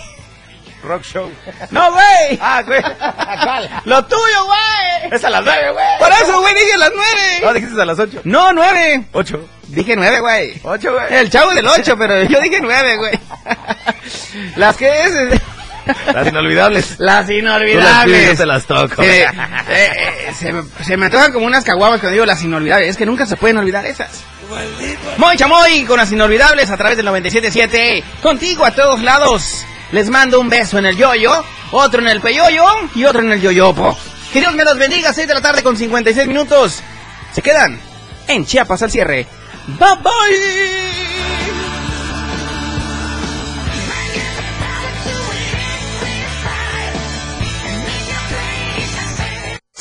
Rock 0.84 1.04
Show. 1.04 1.32
¡No, 1.72 1.92
güey! 1.92 2.40
Ah, 2.42 2.62
güey. 2.66 2.82
¿Cuál? 2.82 3.82
¡Lo 3.86 4.06
tuyo, 4.06 4.46
güey! 4.46 5.12
Es 5.14 5.24
a 5.24 5.30
las 5.30 5.44
nueve, 5.44 5.72
güey. 5.72 5.86
Por 6.00 6.10
eso, 6.12 6.40
güey, 6.42 6.54
dije 6.54 6.78
las 6.78 6.92
nueve. 6.96 7.40
No, 7.44 7.54
dijiste 7.54 7.82
a 7.82 7.86
las 7.86 8.00
ocho. 8.00 8.22
No, 8.24 8.54
nueve. 8.54 9.06
Ocho. 9.14 9.48
Dije 9.68 9.96
nueve, 9.96 10.20
güey. 10.20 10.60
Ocho, 10.64 10.94
güey. 10.94 11.06
El 11.14 11.30
chavo 11.30 11.54
del 11.54 11.68
ocho, 11.68 11.98
pero 11.98 12.24
yo 12.24 12.42
dije 12.42 12.60
nueve, 12.62 12.98
güey. 12.98 13.20
Las 14.56 14.76
que 14.78 15.06
es... 15.06 15.42
Las 16.14 16.28
inolvidables. 16.28 17.00
Las 17.00 17.26
Tú 17.26 17.32
las 17.32 17.32
inolvidables. 17.32 18.28
yo 18.28 18.38
te 18.38 18.46
las 18.46 18.66
toco. 18.66 19.02
Eh, 19.02 19.24
eh, 19.24 19.28
eh, 19.70 20.34
se, 20.38 20.54
me, 20.54 20.64
se 20.84 20.96
me 20.96 21.06
antojan 21.08 21.34
como 21.34 21.46
unas 21.46 21.64
caguamas 21.64 22.00
cuando 22.00 22.14
digo 22.14 22.26
las 22.26 22.44
inolvidables. 22.44 22.90
Es 22.90 22.98
que 22.98 23.06
nunca 23.06 23.26
se 23.26 23.36
pueden 23.36 23.58
olvidar 23.58 23.86
esas. 23.86 24.24
Moy 25.18 25.38
Chamoy 25.38 25.86
con 25.86 25.98
las 25.98 26.12
inolvidables 26.12 26.70
a 26.70 26.78
través 26.78 26.98
del 26.98 27.08
97.7. 27.08 28.04
Contigo 28.22 28.66
a 28.66 28.72
todos 28.72 29.02
lados. 29.02 29.66
Les 29.92 30.10
mando 30.10 30.40
un 30.40 30.50
beso 30.50 30.78
en 30.78 30.86
el 30.86 30.96
yoyo, 30.96 31.44
otro 31.72 32.02
en 32.02 32.08
el 32.08 32.22
peyoyo 32.22 32.64
y 32.96 33.04
otro 33.04 33.22
en 33.22 33.32
el 33.32 33.42
yoyopo. 33.42 33.98
Que 34.32 34.40
Dios 34.40 34.54
me 34.54 34.64
los 34.64 34.78
bendiga. 34.78 35.12
6 35.12 35.28
de 35.28 35.34
la 35.34 35.42
tarde 35.42 35.64
con 35.64 35.76
56 35.76 36.28
minutos. 36.28 36.82
Se 37.34 37.42
quedan 37.42 37.80
en 38.28 38.46
Chiapas 38.46 38.82
al 38.84 38.92
cierre. 38.92 39.28
Bye 39.68 39.96
bye. 40.02 41.02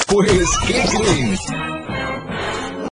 Pues, 0.06 0.48
¿qué? 0.66 0.84